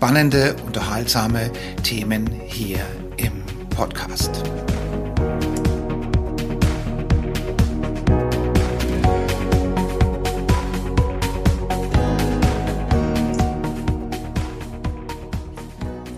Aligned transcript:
spannende, 0.00 0.56
unterhaltsame 0.64 1.50
Themen 1.82 2.26
hier 2.46 2.78
im 3.18 3.44
Podcast. 3.68 4.42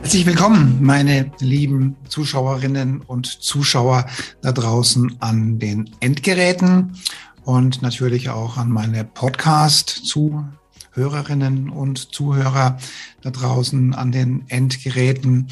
Herzlich 0.03 0.27
willkommen, 0.27 0.79
meine 0.81 1.33
lieben 1.41 1.97
Zuschauerinnen 2.09 3.01
und 3.01 3.27
Zuschauer 3.27 4.07
da 4.43 4.53
draußen 4.53 5.17
an 5.19 5.59
den 5.59 5.91
Endgeräten 5.99 6.97
und 7.45 7.83
natürlich 7.83 8.31
auch 8.31 8.59
an 8.59 8.71
meine 8.71 9.03
Podcast-Zuhörerinnen 10.93 11.71
und 11.71 12.15
Zuhörer 12.15 12.79
da 13.23 13.31
draußen 13.31 13.95
an 13.95 14.13
den 14.13 14.45
Endgeräten. 14.49 15.49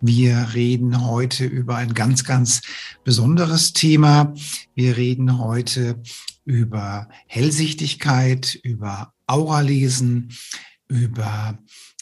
Wir 0.00 0.50
reden 0.54 1.06
heute 1.06 1.46
über 1.46 1.76
ein 1.76 1.94
ganz, 1.94 2.24
ganz 2.24 2.60
besonderes 3.02 3.72
Thema. 3.72 4.34
Wir 4.74 4.96
reden 4.96 5.38
heute 5.38 6.02
über 6.44 7.08
Hellsichtigkeit, 7.26 8.58
über 8.62 9.14
Auralesen, 9.26 10.32
über 10.88 11.58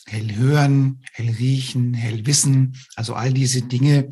hell 0.07 0.35
hören, 0.35 1.01
hell 1.13 1.31
riechen, 1.39 1.95
hell 1.95 2.27
wissen, 2.27 2.77
also 2.97 3.15
all 3.15 3.33
diese 3.33 3.63
Dinge, 3.63 4.11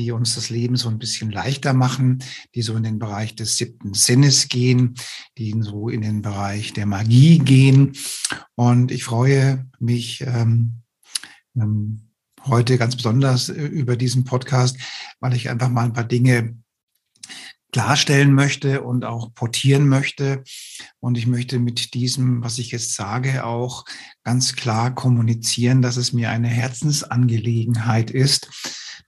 die 0.00 0.12
uns 0.12 0.34
das 0.34 0.48
Leben 0.48 0.76
so 0.76 0.88
ein 0.88 0.98
bisschen 0.98 1.30
leichter 1.30 1.74
machen, 1.74 2.24
die 2.54 2.62
so 2.62 2.74
in 2.74 2.82
den 2.82 2.98
Bereich 2.98 3.34
des 3.36 3.58
siebten 3.58 3.92
Sinnes 3.92 4.48
gehen, 4.48 4.94
die 5.36 5.54
so 5.60 5.90
in 5.90 6.00
den 6.00 6.22
Bereich 6.22 6.72
der 6.72 6.86
Magie 6.86 7.38
gehen. 7.38 7.92
Und 8.54 8.90
ich 8.90 9.04
freue 9.04 9.68
mich 9.78 10.22
ähm, 10.22 10.82
ähm, 11.54 12.08
heute 12.46 12.78
ganz 12.78 12.96
besonders 12.96 13.50
äh, 13.50 13.62
über 13.62 13.96
diesen 13.96 14.24
Podcast, 14.24 14.78
weil 15.20 15.34
ich 15.34 15.50
einfach 15.50 15.68
mal 15.68 15.84
ein 15.84 15.92
paar 15.92 16.04
Dinge 16.04 16.56
klarstellen 17.72 18.32
möchte 18.32 18.82
und 18.82 19.04
auch 19.04 19.34
portieren 19.34 19.86
möchte. 19.86 20.42
Und 20.98 21.18
ich 21.18 21.26
möchte 21.26 21.58
mit 21.58 21.92
diesem, 21.92 22.42
was 22.42 22.58
ich 22.58 22.70
jetzt 22.70 22.94
sage, 22.94 23.44
auch 23.44 23.84
ganz 24.24 24.56
klar 24.56 24.94
kommunizieren, 24.94 25.82
dass 25.82 25.98
es 25.98 26.14
mir 26.14 26.30
eine 26.30 26.48
Herzensangelegenheit 26.48 28.10
ist, 28.10 28.48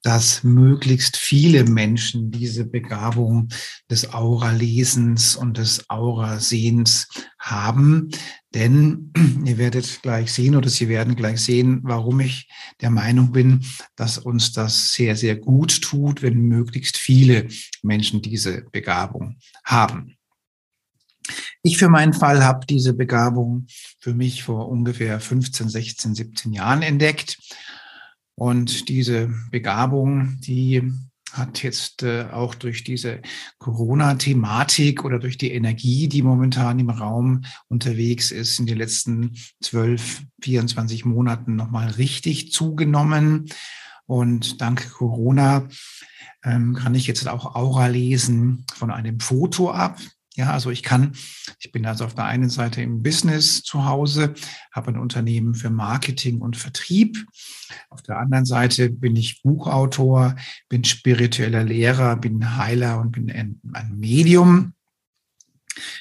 dass 0.02 0.42
möglichst 0.42 1.16
viele 1.16 1.64
Menschen 1.64 2.30
diese 2.30 2.64
Begabung 2.64 3.48
des 3.90 4.12
Aura-Lesens 4.12 5.36
und 5.36 5.58
des 5.58 5.88
Aura-Sehens 5.88 7.08
haben. 7.38 8.10
Denn 8.54 9.12
ihr 9.44 9.58
werdet 9.58 10.02
gleich 10.02 10.32
sehen 10.32 10.56
oder 10.56 10.68
Sie 10.68 10.88
werden 10.88 11.14
gleich 11.14 11.40
sehen, 11.40 11.80
warum 11.84 12.20
ich 12.20 12.48
der 12.80 12.90
Meinung 12.90 13.32
bin, 13.32 13.64
dass 13.94 14.18
uns 14.18 14.52
das 14.52 14.92
sehr, 14.92 15.16
sehr 15.16 15.36
gut 15.36 15.80
tut, 15.82 16.22
wenn 16.22 16.48
möglichst 16.48 16.96
viele 16.96 17.46
Menschen 17.82 18.22
diese 18.22 18.62
Begabung 18.72 19.36
haben. 19.64 20.16
Ich 21.62 21.78
für 21.78 21.88
meinen 21.88 22.12
Fall 22.12 22.42
habe 22.44 22.66
diese 22.66 22.92
Begabung 22.92 23.66
für 24.00 24.14
mich 24.14 24.42
vor 24.42 24.68
ungefähr 24.68 25.20
15, 25.20 25.68
16, 25.68 26.14
17 26.16 26.52
Jahren 26.52 26.82
entdeckt 26.82 27.38
und 28.42 28.88
diese 28.88 29.32
Begabung, 29.52 30.36
die 30.40 30.92
hat 31.32 31.62
jetzt 31.62 32.02
äh, 32.02 32.24
auch 32.32 32.56
durch 32.56 32.82
diese 32.82 33.22
Corona-Thematik 33.60 35.04
oder 35.04 35.20
durch 35.20 35.38
die 35.38 35.52
Energie, 35.52 36.08
die 36.08 36.22
momentan 36.22 36.80
im 36.80 36.90
Raum 36.90 37.44
unterwegs 37.68 38.32
ist, 38.32 38.58
in 38.58 38.66
den 38.66 38.78
letzten 38.78 39.36
12, 39.62 40.22
24 40.42 41.04
Monaten 41.04 41.54
nochmal 41.54 41.90
richtig 41.90 42.50
zugenommen. 42.50 43.48
Und 44.06 44.60
dank 44.60 44.90
Corona 44.90 45.68
ähm, 46.42 46.74
kann 46.74 46.96
ich 46.96 47.06
jetzt 47.06 47.28
auch 47.28 47.54
Aura 47.54 47.86
lesen 47.86 48.66
von 48.74 48.90
einem 48.90 49.20
Foto 49.20 49.70
ab. 49.70 50.00
Ja, 50.34 50.50
also 50.50 50.70
ich 50.70 50.82
kann, 50.82 51.12
ich 51.58 51.72
bin 51.72 51.84
also 51.84 52.06
auf 52.06 52.14
der 52.14 52.24
einen 52.24 52.48
Seite 52.48 52.80
im 52.80 53.02
Business 53.02 53.62
zu 53.62 53.84
Hause, 53.84 54.32
habe 54.72 54.88
ein 54.88 54.98
Unternehmen 54.98 55.54
für 55.54 55.68
Marketing 55.68 56.40
und 56.40 56.56
Vertrieb. 56.56 57.26
Auf 57.90 58.00
der 58.00 58.18
anderen 58.18 58.46
Seite 58.46 58.88
bin 58.88 59.14
ich 59.14 59.42
Buchautor, 59.42 60.34
bin 60.70 60.84
spiritueller 60.84 61.64
Lehrer, 61.64 62.16
bin 62.16 62.56
Heiler 62.56 62.98
und 62.98 63.12
bin 63.12 63.30
ein, 63.30 63.60
Medium. 63.94 64.72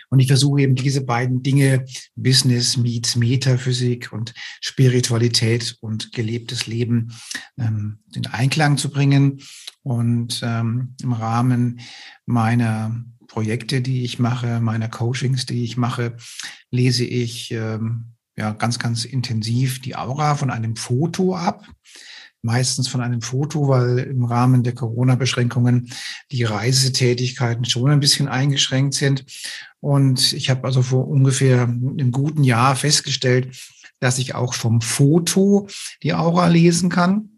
Und 0.09 0.19
ich 0.19 0.27
versuche 0.27 0.61
eben 0.61 0.75
diese 0.75 1.01
beiden 1.01 1.43
Dinge, 1.43 1.85
Business 2.15 2.77
meets 2.77 3.17
Metaphysik 3.17 4.13
und 4.13 4.33
Spiritualität 4.61 5.77
und 5.81 6.13
gelebtes 6.13 6.67
Leben, 6.67 7.13
ähm, 7.57 7.99
in 8.13 8.27
Einklang 8.27 8.77
zu 8.77 8.91
bringen. 8.91 9.41
Und 9.83 10.41
ähm, 10.43 10.95
im 11.01 11.13
Rahmen 11.13 11.81
meiner 12.25 13.03
Projekte, 13.31 13.79
die 13.79 14.03
ich 14.03 14.19
mache, 14.19 14.59
meiner 14.59 14.89
Coachings, 14.89 15.45
die 15.45 15.63
ich 15.63 15.77
mache, 15.77 16.17
lese 16.69 17.05
ich 17.05 17.51
ähm, 17.51 18.07
ja 18.35 18.51
ganz, 18.51 18.77
ganz 18.77 19.05
intensiv 19.05 19.79
die 19.79 19.95
Aura 19.95 20.35
von 20.35 20.51
einem 20.51 20.75
Foto 20.75 21.33
ab. 21.33 21.65
Meistens 22.41 22.89
von 22.89 22.99
einem 22.99 23.21
Foto, 23.21 23.69
weil 23.69 23.99
im 23.99 24.25
Rahmen 24.25 24.63
der 24.63 24.73
Corona-Beschränkungen 24.73 25.93
die 26.31 26.43
Reisetätigkeiten 26.43 27.63
schon 27.63 27.91
ein 27.91 28.01
bisschen 28.01 28.27
eingeschränkt 28.27 28.95
sind. 28.95 29.23
Und 29.79 30.33
ich 30.33 30.49
habe 30.49 30.65
also 30.65 30.81
vor 30.81 31.07
ungefähr 31.07 31.61
einem 31.61 32.11
guten 32.11 32.43
Jahr 32.43 32.75
festgestellt, 32.75 33.55
dass 34.01 34.17
ich 34.17 34.35
auch 34.35 34.55
vom 34.55 34.81
Foto 34.81 35.67
die 36.03 36.13
Aura 36.13 36.47
lesen 36.47 36.89
kann. 36.89 37.30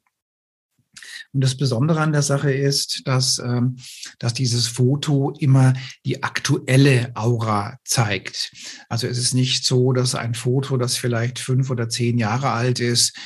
Und 1.34 1.42
das 1.42 1.56
Besondere 1.56 2.00
an 2.00 2.12
der 2.12 2.22
Sache 2.22 2.54
ist, 2.54 3.08
dass, 3.08 3.40
ähm, 3.40 3.78
dass 4.20 4.34
dieses 4.34 4.68
Foto 4.68 5.32
immer 5.40 5.74
die 6.06 6.22
aktuelle 6.22 7.12
Aura 7.16 7.80
zeigt. 7.84 8.52
Also 8.88 9.08
es 9.08 9.18
ist 9.18 9.34
nicht 9.34 9.66
so, 9.66 9.94
dass 9.94 10.14
ein 10.14 10.36
Foto, 10.36 10.78
das 10.78 10.96
vielleicht 10.96 11.40
fünf 11.40 11.72
oder 11.72 11.90
zehn 11.90 12.20
Jahre 12.20 12.52
alt 12.52 12.80
ist, 12.80 13.18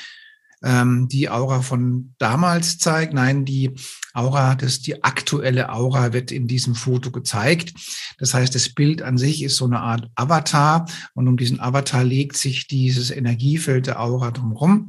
ähm, 0.64 1.08
die 1.08 1.30
Aura 1.30 1.62
von 1.62 2.14
damals 2.18 2.78
zeigt. 2.78 3.14
Nein, 3.14 3.46
die 3.46 3.72
Aura, 4.14 4.56
das, 4.56 4.82
die 4.82 5.04
aktuelle 5.04 5.72
Aura 5.72 6.14
wird 6.14 6.32
in 6.32 6.48
diesem 6.48 6.74
Foto 6.74 7.12
gezeigt. 7.12 7.74
Das 8.18 8.34
heißt, 8.34 8.56
das 8.56 8.70
Bild 8.70 9.02
an 9.02 9.18
sich 9.18 9.44
ist 9.44 9.58
so 9.58 9.66
eine 9.66 9.80
Art 9.80 10.10
Avatar 10.16 10.88
und 11.14 11.28
um 11.28 11.38
diesen 11.38 11.60
Avatar 11.60 12.04
legt 12.04 12.38
sich 12.38 12.68
dieses 12.68 13.12
Energiefeld 13.12 13.88
der 13.88 14.02
Aura 14.02 14.32
drumherum. 14.32 14.88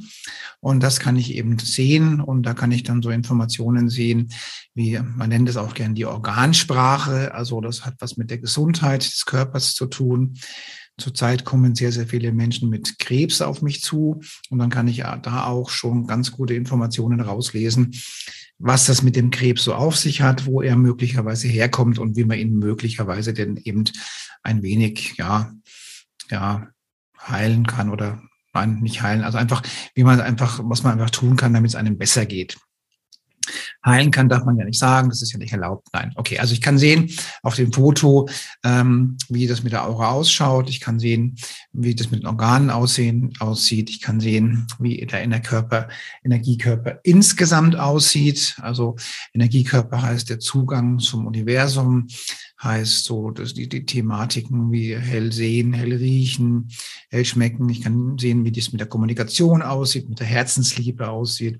Und 0.59 0.81
das 0.81 0.99
kann 0.99 1.15
ich 1.15 1.35
eben 1.35 1.59
sehen 1.59 2.19
und 2.19 2.43
da 2.43 2.53
kann 2.53 2.71
ich 2.71 2.83
dann 2.83 3.01
so 3.01 3.11
Informationen 3.11 3.89
sehen, 3.89 4.31
wie 4.73 4.99
man 4.99 5.29
nennt 5.29 5.49
es 5.49 5.57
auch 5.57 5.73
gern 5.73 5.93
die 5.93 6.05
Organsprache. 6.05 7.33
Also 7.33 7.61
das 7.61 7.85
hat 7.85 7.95
was 7.99 8.17
mit 8.17 8.31
der 8.31 8.39
Gesundheit 8.39 9.05
des 9.05 9.25
Körpers 9.25 9.75
zu 9.75 9.85
tun. 9.85 10.35
Zurzeit 10.99 11.45
kommen 11.45 11.75
sehr, 11.75 11.91
sehr 11.91 12.07
viele 12.07 12.31
Menschen 12.31 12.69
mit 12.69 12.99
Krebs 12.99 13.41
auf 13.41 13.61
mich 13.61 13.81
zu 13.81 14.21
und 14.49 14.59
dann 14.59 14.69
kann 14.69 14.87
ich 14.87 14.97
da 14.97 15.45
auch 15.45 15.69
schon 15.69 16.07
ganz 16.07 16.31
gute 16.31 16.53
Informationen 16.53 17.19
rauslesen, 17.19 17.93
was 18.57 18.85
das 18.85 19.01
mit 19.01 19.15
dem 19.15 19.31
Krebs 19.31 19.63
so 19.63 19.73
auf 19.73 19.95
sich 19.95 20.21
hat, 20.21 20.45
wo 20.45 20.61
er 20.61 20.75
möglicherweise 20.75 21.47
herkommt 21.47 21.97
und 21.97 22.17
wie 22.17 22.25
man 22.25 22.37
ihn 22.37 22.59
möglicherweise 22.59 23.33
denn 23.33 23.57
eben 23.57 23.85
ein 24.43 24.61
wenig, 24.61 25.15
ja, 25.17 25.53
ja, 26.29 26.67
heilen 27.27 27.65
kann 27.65 27.89
oder 27.89 28.21
nein, 28.53 28.79
nicht 28.81 29.01
heilen, 29.01 29.23
also 29.23 29.37
einfach, 29.37 29.63
wie 29.95 30.03
man 30.03 30.19
einfach, 30.21 30.59
was 30.63 30.83
man 30.83 30.93
einfach 30.93 31.09
tun 31.09 31.35
kann, 31.35 31.53
damit 31.53 31.69
es 31.69 31.75
einem 31.75 31.97
besser 31.97 32.25
geht. 32.25 32.57
Heilen 33.85 34.11
kann, 34.11 34.29
darf 34.29 34.45
man 34.45 34.57
ja 34.57 34.65
nicht 34.65 34.79
sagen, 34.79 35.09
das 35.09 35.21
ist 35.21 35.31
ja 35.31 35.39
nicht 35.39 35.53
erlaubt. 35.53 35.87
Nein, 35.93 36.11
okay, 36.15 36.39
also 36.39 36.53
ich 36.53 36.61
kann 36.61 36.77
sehen 36.77 37.09
auf 37.43 37.55
dem 37.55 37.71
Foto, 37.71 38.27
ähm, 38.63 39.17
wie 39.29 39.47
das 39.47 39.63
mit 39.63 39.73
der 39.73 39.87
Aura 39.87 40.11
ausschaut. 40.11 40.69
Ich 40.69 40.79
kann 40.79 40.99
sehen, 40.99 41.37
wie 41.71 41.95
das 41.95 42.11
mit 42.11 42.21
den 42.21 42.27
Organen 42.27 42.69
aussehen, 42.69 43.33
aussieht. 43.39 43.89
Ich 43.89 44.01
kann 44.01 44.19
sehen, 44.19 44.67
wie 44.79 45.05
der 45.05 45.23
Innerkörper, 45.23 45.87
Energiekörper 46.23 46.99
insgesamt 47.03 47.75
aussieht. 47.75 48.57
Also 48.61 48.95
Energiekörper 49.33 50.01
heißt 50.01 50.29
der 50.29 50.39
Zugang 50.39 50.99
zum 50.99 51.25
Universum, 51.25 52.07
heißt 52.61 53.05
so, 53.05 53.31
dass 53.31 53.53
die, 53.53 53.69
die 53.69 53.85
Thematiken 53.85 54.71
wie 54.71 54.95
hell 54.95 55.31
sehen, 55.31 55.73
hell 55.73 55.93
riechen, 55.93 56.69
hell 57.09 57.23
schmecken. 57.25 57.69
Ich 57.69 57.81
kann 57.81 58.17
sehen, 58.17 58.43
wie 58.43 58.51
das 58.51 58.71
mit 58.71 58.81
der 58.81 58.87
Kommunikation 58.87 59.61
aussieht, 59.61 60.09
mit 60.09 60.19
der 60.19 60.27
Herzensliebe 60.27 61.09
aussieht 61.09 61.59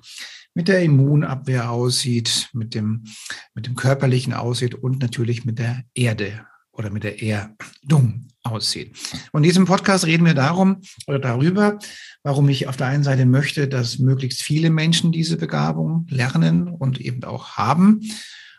mit 0.54 0.68
der 0.68 0.84
Immunabwehr 0.84 1.72
aussieht, 1.72 2.50
mit 2.54 2.76
dem, 2.76 3.06
mit 3.54 3.68
dem 3.68 3.76
körperlichen 3.76 4.34
aussieht 4.34 4.76
und 4.76 5.02
natürlich 5.02 5.46
mit 5.46 5.60
der 5.60 5.84
Erde 5.94 6.46
oder 6.72 6.90
mit 6.90 7.04
der 7.04 7.22
Erdung 7.22 8.28
aussieht. 8.44 8.98
Und 9.32 9.44
in 9.44 9.50
diesem 9.50 9.66
Podcast 9.66 10.06
reden 10.06 10.26
wir 10.26 10.34
darum 10.34 10.82
oder 11.08 11.20
darüber, 11.20 11.78
warum 12.24 12.48
ich 12.50 12.68
auf 12.68 12.78
der 12.78 12.88
einen 12.88 13.04
Seite 13.04 13.26
möchte, 13.26 13.68
dass 13.68 14.00
möglichst 14.00 14.42
viele 14.42 14.70
Menschen 14.70 15.12
diese 15.12 15.38
Begabung 15.38 16.08
lernen 16.10 16.70
und 16.70 17.00
eben 17.00 17.24
auch 17.24 17.58
haben 17.58 18.02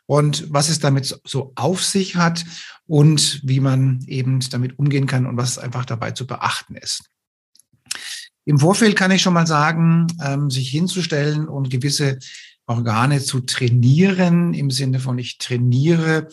und 0.06 0.52
was 0.52 0.69
es 0.69 0.81
damit 0.81 1.20
so 1.25 1.52
auf 1.54 1.84
sich 1.84 2.16
hat 2.16 2.44
und 2.87 3.40
wie 3.44 3.60
man 3.60 4.00
eben 4.06 4.40
damit 4.50 4.78
umgehen 4.78 5.06
kann 5.06 5.26
und 5.26 5.37
was 5.37 5.58
einfach 5.58 5.84
dabei 5.84 6.10
zu 6.10 6.26
beachten 6.26 6.75
ist. 6.75 7.04
Im 8.44 8.58
Vorfeld 8.58 8.96
kann 8.96 9.10
ich 9.10 9.22
schon 9.22 9.34
mal 9.34 9.46
sagen, 9.46 10.06
ähm, 10.25 10.50
sich 10.50 10.70
hinzustellen 10.70 11.48
und 11.48 11.70
gewisse 11.70 12.19
Organe 12.70 13.20
zu 13.20 13.40
trainieren, 13.40 14.55
im 14.55 14.70
Sinne 14.70 15.00
von 15.00 15.19
ich 15.19 15.38
trainiere 15.38 16.28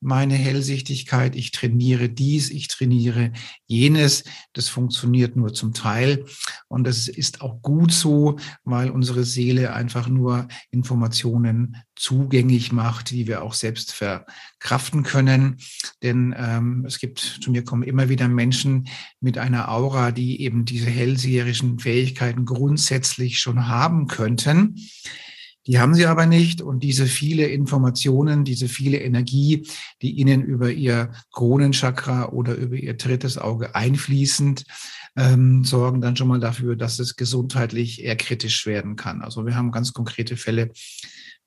meine 0.00 0.34
Hellsichtigkeit, 0.34 1.36
ich 1.36 1.52
trainiere 1.52 2.08
dies, 2.08 2.50
ich 2.50 2.66
trainiere 2.66 3.32
jenes. 3.68 4.24
Das 4.52 4.68
funktioniert 4.68 5.36
nur 5.36 5.54
zum 5.54 5.74
Teil. 5.74 6.24
Und 6.66 6.88
das 6.88 7.06
ist 7.06 7.40
auch 7.40 7.62
gut 7.62 7.92
so, 7.92 8.36
weil 8.64 8.90
unsere 8.90 9.22
Seele 9.22 9.74
einfach 9.74 10.08
nur 10.08 10.48
Informationen 10.72 11.76
zugänglich 11.94 12.72
macht, 12.72 13.10
die 13.10 13.28
wir 13.28 13.44
auch 13.44 13.54
selbst 13.54 13.92
verkraften 13.92 15.04
können. 15.04 15.58
Denn 16.02 16.34
ähm, 16.36 16.84
es 16.84 16.98
gibt, 16.98 17.20
zu 17.20 17.52
mir 17.52 17.62
kommen 17.62 17.84
immer 17.84 18.08
wieder 18.08 18.26
Menschen 18.26 18.88
mit 19.20 19.38
einer 19.38 19.70
Aura, 19.70 20.10
die 20.10 20.40
eben 20.40 20.64
diese 20.64 20.90
hellseherischen 20.90 21.78
Fähigkeiten 21.78 22.44
grundsätzlich 22.44 23.38
schon 23.38 23.68
haben 23.68 24.08
könnten. 24.08 24.74
Die 25.66 25.78
haben 25.78 25.94
sie 25.94 26.06
aber 26.06 26.26
nicht. 26.26 26.62
Und 26.62 26.82
diese 26.82 27.06
viele 27.06 27.46
Informationen, 27.46 28.44
diese 28.44 28.68
viele 28.68 28.98
Energie, 28.98 29.66
die 30.02 30.12
ihnen 30.12 30.42
über 30.42 30.70
ihr 30.70 31.12
Kronenchakra 31.32 32.28
oder 32.28 32.54
über 32.54 32.76
ihr 32.76 32.94
drittes 32.94 33.38
Auge 33.38 33.74
einfließend, 33.74 34.64
ähm, 35.16 35.64
sorgen 35.64 36.00
dann 36.00 36.16
schon 36.16 36.28
mal 36.28 36.40
dafür, 36.40 36.76
dass 36.76 36.98
es 36.98 37.16
gesundheitlich 37.16 38.02
eher 38.02 38.16
kritisch 38.16 38.66
werden 38.66 38.96
kann. 38.96 39.22
Also 39.22 39.46
wir 39.46 39.56
haben 39.56 39.72
ganz 39.72 39.92
konkrete 39.92 40.36
Fälle, 40.36 40.70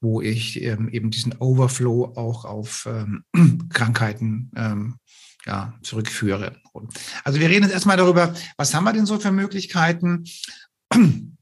wo 0.01 0.21
ich 0.21 0.62
ähm, 0.63 0.89
eben 0.89 1.12
diesen 1.12 1.36
Overflow 1.39 2.13
auch 2.16 2.45
auf 2.45 2.88
ähm, 2.89 3.24
Krankheiten 3.69 4.51
ähm, 4.56 4.95
ja, 5.45 5.74
zurückführe. 5.81 6.56
Also 7.24 7.39
wir 7.39 7.50
reden 7.50 7.63
jetzt 7.63 7.74
erstmal 7.74 7.98
darüber, 7.98 8.33
was 8.57 8.74
haben 8.74 8.83
wir 8.83 8.94
denn 8.94 9.06
so 9.06 9.19
für 9.19 9.31
Möglichkeiten? 9.31 10.25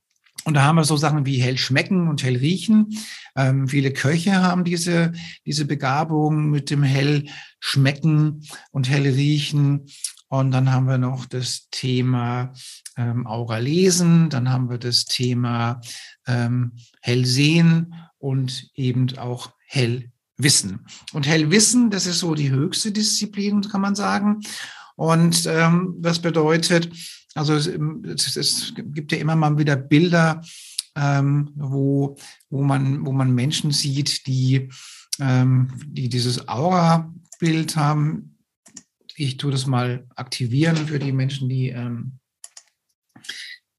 Und 0.47 0.53
da 0.53 0.63
haben 0.63 0.77
wir 0.77 0.85
so 0.85 0.95
Sachen 0.95 1.25
wie 1.25 1.41
hell 1.41 1.57
schmecken 1.57 2.07
und 2.07 2.23
hell 2.23 2.37
riechen. 2.37 2.97
Ähm, 3.35 3.67
viele 3.67 3.91
Köche 3.91 4.41
haben 4.41 4.63
diese, 4.63 5.11
diese 5.45 5.65
Begabung 5.65 6.49
mit 6.49 6.69
dem 6.69 6.83
hell 6.83 7.25
schmecken 7.59 8.47
und 8.71 8.89
hell 8.89 9.05
riechen. 9.05 9.87
Und 10.29 10.51
dann 10.51 10.71
haben 10.71 10.87
wir 10.87 10.99
noch 10.99 11.25
das 11.25 11.67
Thema 11.69 12.53
ähm, 12.95 13.27
Aura 13.27 13.57
lesen. 13.57 14.29
Dann 14.29 14.49
haben 14.49 14.69
wir 14.69 14.77
das 14.77 15.03
Thema 15.03 15.81
ähm, 16.25 16.77
hell 17.01 17.25
sehen 17.25 17.93
und 18.17 18.69
eben 18.73 19.17
auch 19.17 19.51
hell 19.65 20.11
wissen. 20.37 20.85
Und 21.11 21.27
hell 21.27 21.51
wissen, 21.51 21.89
das 21.89 22.05
ist 22.05 22.19
so 22.19 22.35
die 22.35 22.51
höchste 22.51 22.93
Disziplin, 22.93 23.63
kann 23.63 23.81
man 23.81 23.95
sagen. 23.95 24.39
Und 24.95 25.45
ähm, 25.45 25.95
das 25.99 26.19
bedeutet, 26.19 26.89
also 27.37 27.53
es, 27.53 27.67
es, 27.67 28.35
es, 28.35 28.73
gibt 28.75 29.11
ja 29.11 29.19
immer 29.19 29.35
mal 29.35 29.57
wieder 29.57 29.75
Bilder, 29.75 30.41
ähm, 30.95 31.51
wo, 31.55 32.17
wo, 32.49 32.63
man, 32.63 33.05
wo 33.05 33.11
man 33.11 33.33
Menschen 33.33 33.71
sieht, 33.71 34.25
die, 34.27 34.69
ähm, 35.19 35.71
die 35.85 36.09
dieses 36.09 36.47
Aura-Bild 36.47 37.75
haben. 37.75 38.37
Ich 39.15 39.37
tue 39.37 39.51
das 39.51 39.67
mal 39.67 40.07
aktivieren 40.15 40.75
für 40.87 40.99
die 40.99 41.11
Menschen, 41.11 41.49
die, 41.49 41.69
ähm, 41.69 42.19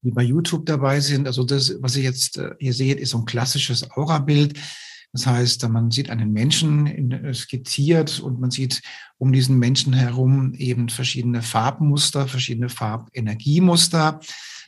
die 0.01 0.11
bei 0.11 0.23
YouTube 0.23 0.65
dabei 0.65 1.01
sind. 1.01 1.27
Also 1.27 1.43
das, 1.43 1.75
was 1.81 1.97
ihr 1.97 2.03
jetzt 2.03 2.37
äh, 2.37 2.51
hier 2.59 2.73
seht, 2.73 2.99
ist 2.99 3.11
so 3.11 3.19
ein 3.19 3.25
klassisches 3.25 3.89
Aura-Bild. 3.91 4.57
Das 5.11 5.25
heißt, 5.25 5.67
man 5.69 5.89
sieht 5.91 6.09
einen 6.09 6.31
Menschen 6.31 7.11
äh, 7.11 7.33
skizziert 7.33 8.19
und 8.19 8.39
man 8.39 8.51
sieht 8.51 8.81
um 9.17 9.31
diesen 9.31 9.57
Menschen 9.57 9.93
herum 9.93 10.53
eben 10.53 10.89
verschiedene 10.89 11.41
Farbmuster, 11.41 12.27
verschiedene 12.27 12.69
Farbenergiemuster. 12.69 14.19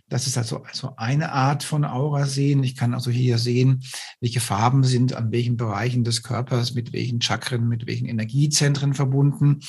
Das 0.09 0.27
ist 0.27 0.37
also, 0.37 0.63
also 0.63 0.93
eine 0.97 1.31
Art 1.31 1.63
von 1.63 1.85
Aura 1.85 2.25
sehen. 2.25 2.63
Ich 2.63 2.75
kann 2.75 2.93
also 2.93 3.09
hier 3.11 3.37
sehen, 3.37 3.83
welche 4.19 4.41
Farben 4.41 4.83
sind 4.83 5.13
an 5.13 5.31
welchen 5.31 5.55
Bereichen 5.55 6.03
des 6.03 6.21
Körpers, 6.21 6.73
mit 6.73 6.91
welchen 6.91 7.21
Chakren, 7.21 7.69
mit 7.69 7.87
welchen 7.87 8.07
Energiezentren 8.07 8.93
verbunden. 8.93 9.59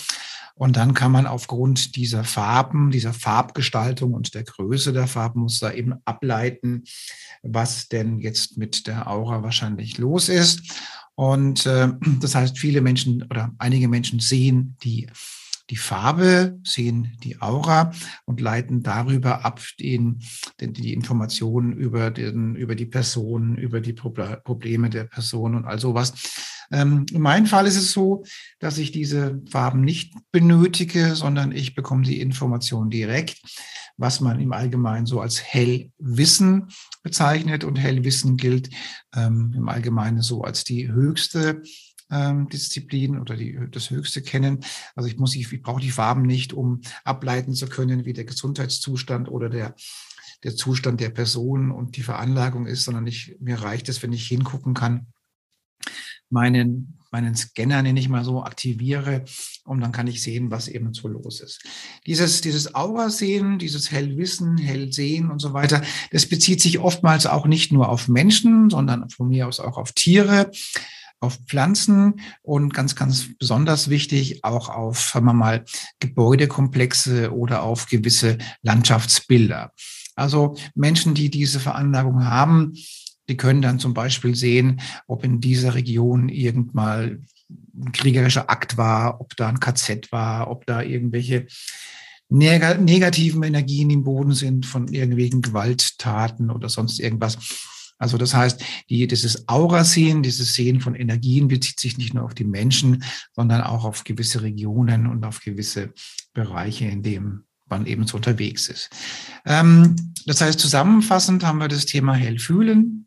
Und 0.63 0.77
dann 0.77 0.95
kann 0.95 1.11
man 1.11 1.27
aufgrund 1.27 1.97
dieser 1.97 2.23
Farben, 2.23 2.93
dieser 2.93 3.13
Farbgestaltung 3.13 4.15
und 4.15 4.33
der 4.37 4.45
Größe 4.45 4.93
der 4.93 5.09
Farbmuster 5.09 5.75
eben 5.75 5.95
ableiten, 6.05 6.85
was 7.43 7.89
denn 7.89 8.21
jetzt 8.21 8.59
mit 8.59 8.87
der 8.87 9.11
Aura 9.11 9.43
wahrscheinlich 9.43 9.99
los 9.99 10.29
ist. 10.29 10.63
Und 11.17 11.67
äh, 11.67 11.89
das 12.21 12.37
heißt, 12.37 12.61
viele 12.61 12.81
Menschen 12.81 13.25
oder 13.25 13.51
einige 13.59 13.89
Menschen 13.89 14.21
sehen 14.21 14.77
die, 14.85 15.09
die 15.73 15.77
Farbe, 15.77 16.61
sehen 16.65 17.17
die 17.25 17.41
Aura 17.41 17.93
und 18.27 18.43
leiten 18.43 18.83
darüber 18.83 19.43
ab 19.43 19.59
den, 19.81 20.19
den, 20.61 20.75
die 20.75 20.93
Informationen 20.93 21.73
über, 21.73 22.11
den, 22.11 22.55
über 22.57 22.75
die 22.75 22.85
Person, 22.85 23.57
über 23.57 23.81
die 23.81 23.95
Probleme 23.95 24.91
der 24.91 25.05
Person 25.05 25.55
und 25.55 25.65
all 25.65 25.79
sowas. 25.79 26.13
Ähm, 26.71 27.07
in 27.11 27.23
meinem 27.23 27.47
Fall 27.47 27.67
ist 27.67 27.79
es 27.79 27.91
so, 27.91 28.23
dass 28.59 28.77
ich 28.77 28.93
diese 28.93 29.41
Farben 29.51 29.81
nicht 29.81 30.13
benötige, 30.31 31.15
sondern 31.15 31.53
ich 31.53 31.75
bekomme 31.75 32.03
die 32.03 32.21
Information 32.21 32.91
direkt, 32.91 33.41
was 33.97 34.21
man 34.21 34.41
im 34.41 34.53
Allgemeinen 34.53 35.07
so 35.07 35.23
als 35.23 35.43
Hellwissen 35.43 36.69
bezeichnet. 37.03 37.65
Und 37.65 37.77
Hellwissen 37.77 38.37
gilt 38.37 38.69
ähm, 39.17 39.55
im 39.57 39.71
Allgemeinen 39.71 40.21
so 40.21 40.43
als 40.43 40.65
die 40.65 40.93
höchste 40.93 41.63
ähm, 42.13 42.49
Disziplin 42.49 43.19
oder 43.19 43.37
die, 43.37 43.59
das 43.71 43.91
höchste 43.91 44.23
Kennen. 44.23 44.61
Also 44.95 45.09
ich 45.09 45.19
muss, 45.19 45.35
ich, 45.35 45.53
ich 45.53 45.63
brauche 45.63 45.81
die 45.81 45.91
Farben 45.91 46.23
nicht, 46.23 46.53
um 46.53 46.83
ableiten 47.05 47.55
zu 47.55 47.67
können, 47.67 48.05
wie 48.05 48.13
der 48.13 48.25
Gesundheitszustand 48.25 49.29
oder 49.29 49.49
der 49.49 49.75
der 50.45 50.57
Zustand 50.57 51.01
der 51.01 51.11
Person 51.11 51.71
und 51.71 51.97
die 51.97 52.03
Veranlagung 52.03 52.67
ist, 52.67 52.83
sondern 52.83 53.07
ich, 53.07 53.37
mir 53.39 53.63
reicht 53.63 53.89
es, 53.89 54.03
wenn 54.03 54.13
ich 54.13 54.27
hingucken 54.27 54.75
kann 54.75 55.07
meinen, 56.33 56.99
meinen 57.13 57.37
Scanner, 57.37 57.83
nenne 57.83 58.01
ich 58.01 58.09
mal 58.09 58.25
so, 58.25 58.43
aktiviere 58.43 59.25
und 59.65 59.81
dann 59.81 59.93
kann 59.93 60.07
ich 60.07 60.23
sehen, 60.23 60.51
was 60.51 60.67
eben 60.67 60.95
so 60.95 61.07
los 61.07 61.41
ist. 61.41 61.63
Dieses, 62.07 62.41
dieses 62.41 62.75
Aura-Sehen, 62.75 63.59
dieses 63.59 63.93
Hellwissen, 63.93 64.57
Hellsehen 64.57 65.31
und 65.31 65.39
so 65.39 65.53
weiter, 65.53 65.83
das 66.11 66.27
bezieht 66.27 66.61
sich 66.61 66.79
oftmals 66.79 67.27
auch 67.27 67.47
nicht 67.47 67.71
nur 67.71 67.91
auf 67.91 68.09
Menschen, 68.09 68.71
sondern 68.71 69.09
von 69.11 69.29
mir 69.29 69.47
aus 69.47 69.61
auch 69.61 69.77
auf 69.77 69.93
Tiere, 69.93 70.51
auf 71.23 71.39
Pflanzen 71.47 72.21
und 72.43 72.75
ganz, 72.75 72.97
ganz 72.97 73.29
besonders 73.39 73.89
wichtig 73.89 74.45
auch 74.45 74.69
auf, 74.69 75.01
sagen 75.01 75.27
wir 75.27 75.33
mal, 75.33 75.65
Gebäudekomplexe 76.01 77.33
oder 77.35 77.63
auf 77.63 77.87
gewisse 77.87 78.39
Landschaftsbilder. 78.63 79.73
Also 80.15 80.57
Menschen, 80.75 81.15
die 81.15 81.31
diese 81.31 81.61
Veranlagung 81.61 82.25
haben, 82.25 82.75
die 83.29 83.37
können 83.37 83.63
dann 83.63 83.79
zum 83.79 83.95
Beispiel 83.95 84.35
sehen, 84.35 84.81
ob 85.07 85.25
in 85.25 85.41
dieser 85.41 85.75
Region 85.75 86.29
irgendmal 86.29 87.21
ein 87.75 87.93
kriegerischer 87.93 88.51
Akt 88.51 88.77
war, 88.77 89.21
ob 89.21 89.37
da 89.37 89.49
ein 89.49 89.61
KZ 89.61 90.11
war, 90.13 90.51
ob 90.51 90.67
da 90.67 90.83
irgendwelche 90.83 91.47
neg 92.29 92.81
negativen 92.81 93.43
Energien 93.43 93.91
im 93.91 94.05
Boden 94.05 94.33
sind 94.33 94.67
von 94.67 94.89
irgendwelchen 94.89 95.43
Gewalttaten 95.43 96.51
oder 96.51 96.69
sonst 96.69 96.99
irgendwas. 96.99 97.39
Also 98.03 98.19
das 98.19 98.35
heißt, 98.35 98.65
die, 98.91 99.07
dieses 99.07 99.49
Aura-Sehen, 99.49 100.25
dieses 100.25 100.55
Sehen 100.55 100.81
von 100.81 100.97
Energien 100.97 101.47
bezieht 101.47 101.79
sich 101.79 101.99
nicht 101.99 102.15
nur 102.15 102.25
auf 102.25 102.35
die 102.35 102.43
Menschen, 102.43 103.05
sondern 103.33 103.61
auch 103.61 103.85
auf 103.85 104.03
gewisse 104.03 104.43
Regionen 104.43 105.07
und 105.07 105.25
auf 105.25 105.41
gewisse 105.41 105.93
Bereiche, 106.33 106.87
in 106.87 107.05
denen 107.05 107.45
man 107.69 107.87
eben 107.87 108.05
so 108.09 108.17
unterwegs 108.17 108.69
ist. 108.69 108.91
Ähm, 109.47 109.95
das 110.27 110.41
heißt, 110.41 110.59
zusammenfassend 110.59 111.45
haben 111.45 111.59
wir 111.59 111.69
das 111.69 111.87
Thema 111.87 112.15
Hellfühlen, 112.15 113.07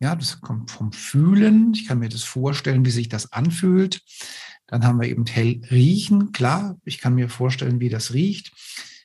ja, 0.00 0.14
das 0.16 0.40
kommt 0.40 0.70
vom 0.70 0.92
Fühlen. 0.92 1.72
Ich 1.74 1.86
kann 1.86 1.98
mir 1.98 2.08
das 2.08 2.22
vorstellen, 2.22 2.84
wie 2.84 2.90
sich 2.90 3.08
das 3.08 3.32
anfühlt. 3.32 4.02
Dann 4.66 4.84
haben 4.84 5.00
wir 5.00 5.08
eben 5.08 5.26
hell 5.26 5.62
riechen. 5.70 6.32
Klar, 6.32 6.78
ich 6.84 6.98
kann 6.98 7.14
mir 7.14 7.28
vorstellen, 7.28 7.80
wie 7.80 7.88
das 7.88 8.12
riecht. 8.12 8.52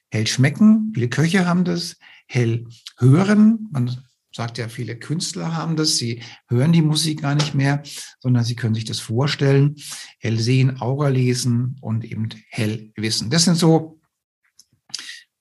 Hell 0.09 0.27
schmecken. 0.27 0.91
Viele 0.93 1.07
Köche 1.07 1.45
haben 1.45 1.63
das. 1.63 1.97
Hell 2.27 2.65
hören. 2.97 3.69
Man 3.71 4.03
sagt 4.31 4.57
ja, 4.57 4.67
viele 4.67 4.97
Künstler 4.97 5.55
haben 5.55 5.75
das. 5.75 5.97
Sie 5.97 6.21
hören 6.47 6.71
die 6.71 6.81
Musik 6.81 7.21
gar 7.21 7.35
nicht 7.35 7.53
mehr, 7.53 7.83
sondern 8.19 8.43
sie 8.43 8.55
können 8.55 8.75
sich 8.75 8.85
das 8.85 8.99
vorstellen. 8.99 9.75
Hell 10.19 10.39
sehen, 10.39 10.81
Aura 10.81 11.09
lesen 11.09 11.77
und 11.81 12.05
eben 12.05 12.29
hell 12.49 12.91
wissen. 12.95 13.29
Das 13.29 13.45
sind 13.45 13.55
so 13.55 14.01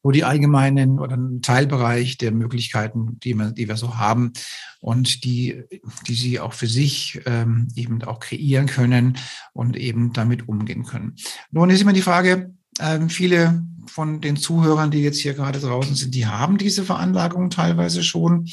wo 0.03 0.11
die 0.11 0.25
allgemeinen 0.25 0.99
oder 0.99 1.17
ein 1.17 1.43
Teilbereich 1.43 2.17
der 2.19 2.33
Möglichkeiten, 2.33 3.19
die 3.21 3.35
wir, 3.35 3.51
die 3.51 3.69
wir 3.69 3.77
so 3.77 3.99
haben 3.99 4.33
und 4.81 5.25
die, 5.25 5.63
die 6.07 6.15
sie 6.15 6.41
auch 6.41 6.55
für 6.55 6.67
sich 6.67 7.21
ähm, 7.27 7.69
eben 7.77 8.03
auch 8.05 8.21
kreieren 8.21 8.67
können 8.67 9.19
und 9.53 9.77
eben 9.77 10.13
damit 10.13 10.49
umgehen 10.49 10.85
können. 10.85 11.17
Nun 11.51 11.71
ist 11.71 11.83
immer 11.83 11.93
die 11.93 12.03
Frage, 12.03 12.55
ähm, 12.79 13.11
viele 13.11 13.65
von 13.87 14.21
den 14.21 14.37
Zuhörern, 14.37 14.91
die 14.91 15.03
jetzt 15.03 15.21
hier 15.21 15.35
gerade 15.35 15.59
draußen 15.59 15.95
sind, 15.95 16.15
die 16.15 16.27
haben 16.27 16.59
diese 16.59 16.85
Veranlagung 16.85 17.51
teilweise 17.51 18.03
schon 18.03 18.49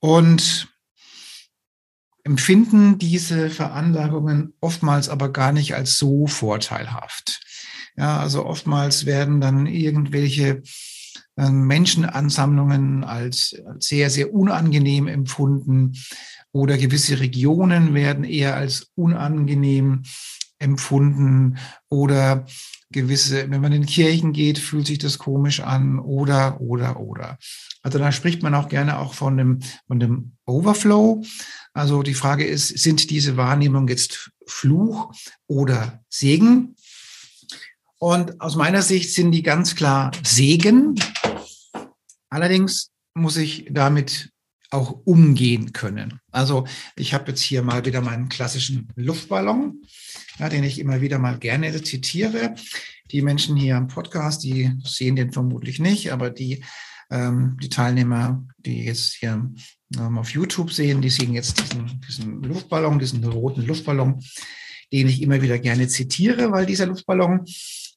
und 0.00 0.68
empfinden 2.24 2.98
diese 2.98 3.50
Veranlagungen 3.50 4.54
oftmals 4.60 5.08
aber 5.08 5.32
gar 5.32 5.52
nicht 5.52 5.74
als 5.74 5.96
so 5.96 6.26
vorteilhaft. 6.26 7.40
Ja, 7.96 8.20
also 8.20 8.46
oftmals 8.46 9.06
werden 9.06 9.40
dann 9.40 9.66
irgendwelche 9.66 10.62
äh, 11.36 11.50
Menschenansammlungen 11.50 13.02
als 13.02 13.56
sehr, 13.78 14.10
sehr 14.10 14.32
unangenehm 14.32 15.08
empfunden 15.08 15.96
oder 16.52 16.78
gewisse 16.78 17.18
Regionen 17.18 17.94
werden 17.94 18.24
eher 18.24 18.56
als 18.56 18.90
unangenehm 18.94 20.02
empfunden 20.58 21.58
oder 21.88 22.46
gewisse, 22.90 23.50
wenn 23.50 23.60
man 23.60 23.72
in 23.72 23.86
Kirchen 23.86 24.32
geht, 24.32 24.58
fühlt 24.58 24.86
sich 24.86 24.98
das 24.98 25.18
komisch 25.18 25.60
an 25.60 25.98
oder, 25.98 26.60
oder, 26.60 27.00
oder. 27.00 27.38
Also 27.82 27.98
da 27.98 28.12
spricht 28.12 28.42
man 28.42 28.54
auch 28.54 28.68
gerne 28.68 28.98
auch 28.98 29.14
von 29.14 29.36
dem, 29.36 29.60
von 29.86 30.00
dem 30.00 30.32
Overflow. 30.46 31.22
Also 31.72 32.02
die 32.02 32.14
Frage 32.14 32.46
ist, 32.46 32.68
sind 32.78 33.10
diese 33.10 33.36
Wahrnehmungen 33.36 33.88
jetzt 33.88 34.30
Fluch 34.46 35.12
oder 35.46 36.02
Segen? 36.08 36.76
Und 37.98 38.40
aus 38.40 38.56
meiner 38.56 38.82
Sicht 38.82 39.12
sind 39.12 39.32
die 39.32 39.42
ganz 39.42 39.74
klar 39.74 40.12
Segen. 40.24 40.94
Allerdings 42.30 42.90
muss 43.14 43.36
ich 43.36 43.66
damit 43.70 44.30
auch 44.70 45.00
umgehen 45.04 45.72
können. 45.72 46.20
Also 46.30 46.66
ich 46.96 47.14
habe 47.14 47.30
jetzt 47.30 47.40
hier 47.40 47.62
mal 47.62 47.84
wieder 47.84 48.00
meinen 48.00 48.28
klassischen 48.28 48.88
Luftballon, 48.96 49.82
ja, 50.38 50.48
den 50.48 50.64
ich 50.64 50.78
immer 50.78 51.00
wieder 51.00 51.18
mal 51.18 51.38
gerne 51.38 51.82
zitiere. 51.82 52.54
Die 53.10 53.22
Menschen 53.22 53.56
hier 53.56 53.76
am 53.76 53.88
Podcast, 53.88 54.44
die 54.44 54.72
sehen 54.84 55.16
den 55.16 55.32
vermutlich 55.32 55.78
nicht, 55.78 56.12
aber 56.12 56.30
die, 56.30 56.62
ähm, 57.10 57.56
die 57.62 57.70
Teilnehmer, 57.70 58.44
die 58.58 58.84
jetzt 58.84 59.14
hier 59.14 59.50
ähm, 59.98 60.18
auf 60.18 60.30
YouTube 60.30 60.72
sehen, 60.72 61.00
die 61.00 61.10
sehen 61.10 61.32
jetzt 61.32 61.58
diesen, 61.60 62.00
diesen 62.06 62.42
Luftballon, 62.42 62.98
diesen 62.98 63.24
roten 63.24 63.64
Luftballon, 63.66 64.22
den 64.92 65.08
ich 65.08 65.22
immer 65.22 65.40
wieder 65.40 65.58
gerne 65.58 65.88
zitiere, 65.88 66.52
weil 66.52 66.66
dieser 66.66 66.86
Luftballon 66.86 67.46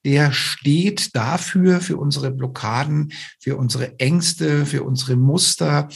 der 0.04 0.32
steht 0.32 1.16
dafür, 1.16 1.80
für 1.80 1.98
unsere 1.98 2.32
Blockaden, 2.32 3.14
für 3.40 3.56
unsere 3.56 4.00
Ängste, 4.00 4.66
für 4.66 4.84
unsere 4.84 5.16
Muster, 5.16 5.90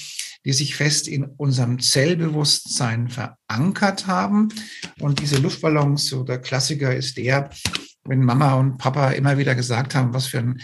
die 0.46 0.54
sich 0.54 0.75
fest 0.75 1.08
in 1.08 1.25
unserem 1.25 1.80
Zellbewusstsein 1.80 3.10
verankert 3.10 4.08
haben. 4.08 4.50
Und 5.00 5.20
diese 5.20 5.38
Luftballons, 5.38 6.08
so 6.08 6.24
der 6.24 6.40
Klassiker 6.40 6.96
ist 6.96 7.18
der, 7.18 7.50
wenn 8.04 8.24
Mama 8.24 8.54
und 8.54 8.78
Papa 8.78 9.12
immer 9.12 9.38
wieder 9.38 9.56
gesagt 9.56 9.96
haben, 9.96 10.14
was 10.14 10.28
für 10.28 10.40
ein 10.40 10.62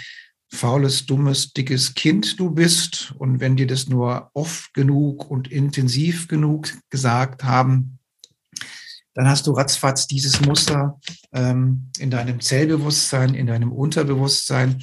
faules, 0.54 1.06
dummes, 1.06 1.54
dickes 1.54 1.96
Kind 1.96 2.40
du 2.40 2.52
bist. 2.52 3.14
Und 3.18 3.40
wenn 3.40 3.56
die 3.56 3.68
das 3.68 3.88
nur 3.88 4.30
oft 4.34 4.74
genug 4.74 5.30
und 5.30 5.52
intensiv 5.52 6.28
genug 6.28 6.72
gesagt 6.90 7.44
haben, 7.44 7.98
dann 9.14 9.28
hast 9.28 9.48
du 9.48 9.52
ratzfatz 9.52 10.08
dieses 10.08 10.42
Muster 10.42 11.00
ähm, 11.34 11.90
in 12.00 12.12
deinem 12.12 12.40
Zellbewusstsein, 12.40 13.34
in 13.34 13.48
deinem 13.48 13.72
Unterbewusstsein. 13.72 14.82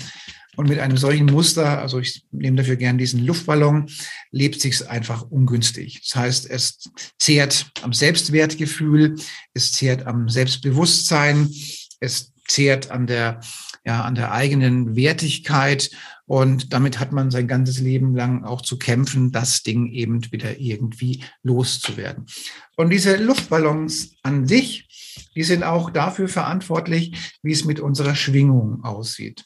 Und 0.59 0.69
mit 0.69 0.81
einem 0.81 0.97
solchen 0.97 1.27
Muster, 1.27 1.81
also 1.81 2.01
ich 2.01 2.25
nehme 2.33 2.57
dafür 2.57 2.75
gern 2.75 2.99
diesen 2.99 3.25
Luftballon, 3.25 3.87
lebt 4.33 4.61
sich's 4.61 4.83
einfach 4.83 5.23
ungünstig. 5.23 6.01
Das 6.03 6.17
heißt, 6.17 6.51
es 6.51 6.91
zehrt 7.17 7.71
am 7.83 7.93
Selbstwertgefühl, 7.93 9.15
es 9.55 9.71
zehrt 9.71 10.05
am 10.09 10.29
Selbstbewusstsein, 10.29 11.49
es 12.01 12.33
zehrt 12.49 12.91
an 12.91 13.07
der, 13.07 13.39
ja, 13.87 14.03
an 14.03 14.17
der 14.17 14.33
eigenen 14.33 14.97
Wertigkeit 14.97 15.93
und 16.27 16.73
damit 16.73 16.99
hat 16.99 17.13
man 17.13 17.31
sein 17.31 17.47
ganzes 17.47 17.79
Leben 17.79 18.17
lang 18.17 18.43
auch 18.43 18.61
zu 18.61 18.81
kämpfen, 18.81 19.31
das 19.31 19.63
Ding 19.63 19.87
eben 19.93 20.33
wieder 20.33 20.59
irgendwie 20.59 21.23
loszuwerden. 21.45 22.27
Und 22.77 22.91
diese 22.91 23.15
Luftballons 23.15 24.17
an 24.25 24.49
sich, 24.49 24.89
die 25.37 25.45
sind 25.45 25.63
auch 25.63 25.91
dafür 25.91 26.27
verantwortlich, 26.27 27.39
wie 27.45 27.53
es 27.53 27.65
mit 27.65 27.79
unserer 27.79 28.17
Schwingung 28.17 28.83
aussieht. 28.83 29.45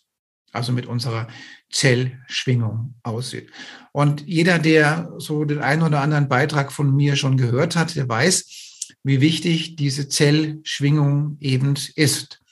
Also 0.53 0.73
mit 0.73 0.87
unserer 0.87 1.29
Zellschwingung 1.71 2.95
aussieht. 3.03 3.51
Und 3.93 4.27
jeder, 4.27 4.59
der 4.59 5.11
so 5.19 5.45
den 5.45 5.61
einen 5.61 5.83
oder 5.83 6.01
anderen 6.01 6.29
Beitrag 6.29 6.73
von 6.73 6.95
mir 6.95 7.17
schon 7.17 7.37
gehört 7.37 7.75
hat, 7.75 7.97
der 7.97 8.09
weiß, 8.09 8.93
wie 9.03 9.21
wichtig 9.21 9.77
diese 9.77 10.09
Zellschwingung 10.09 11.39
eben 11.41 11.75
ist. 11.97 12.43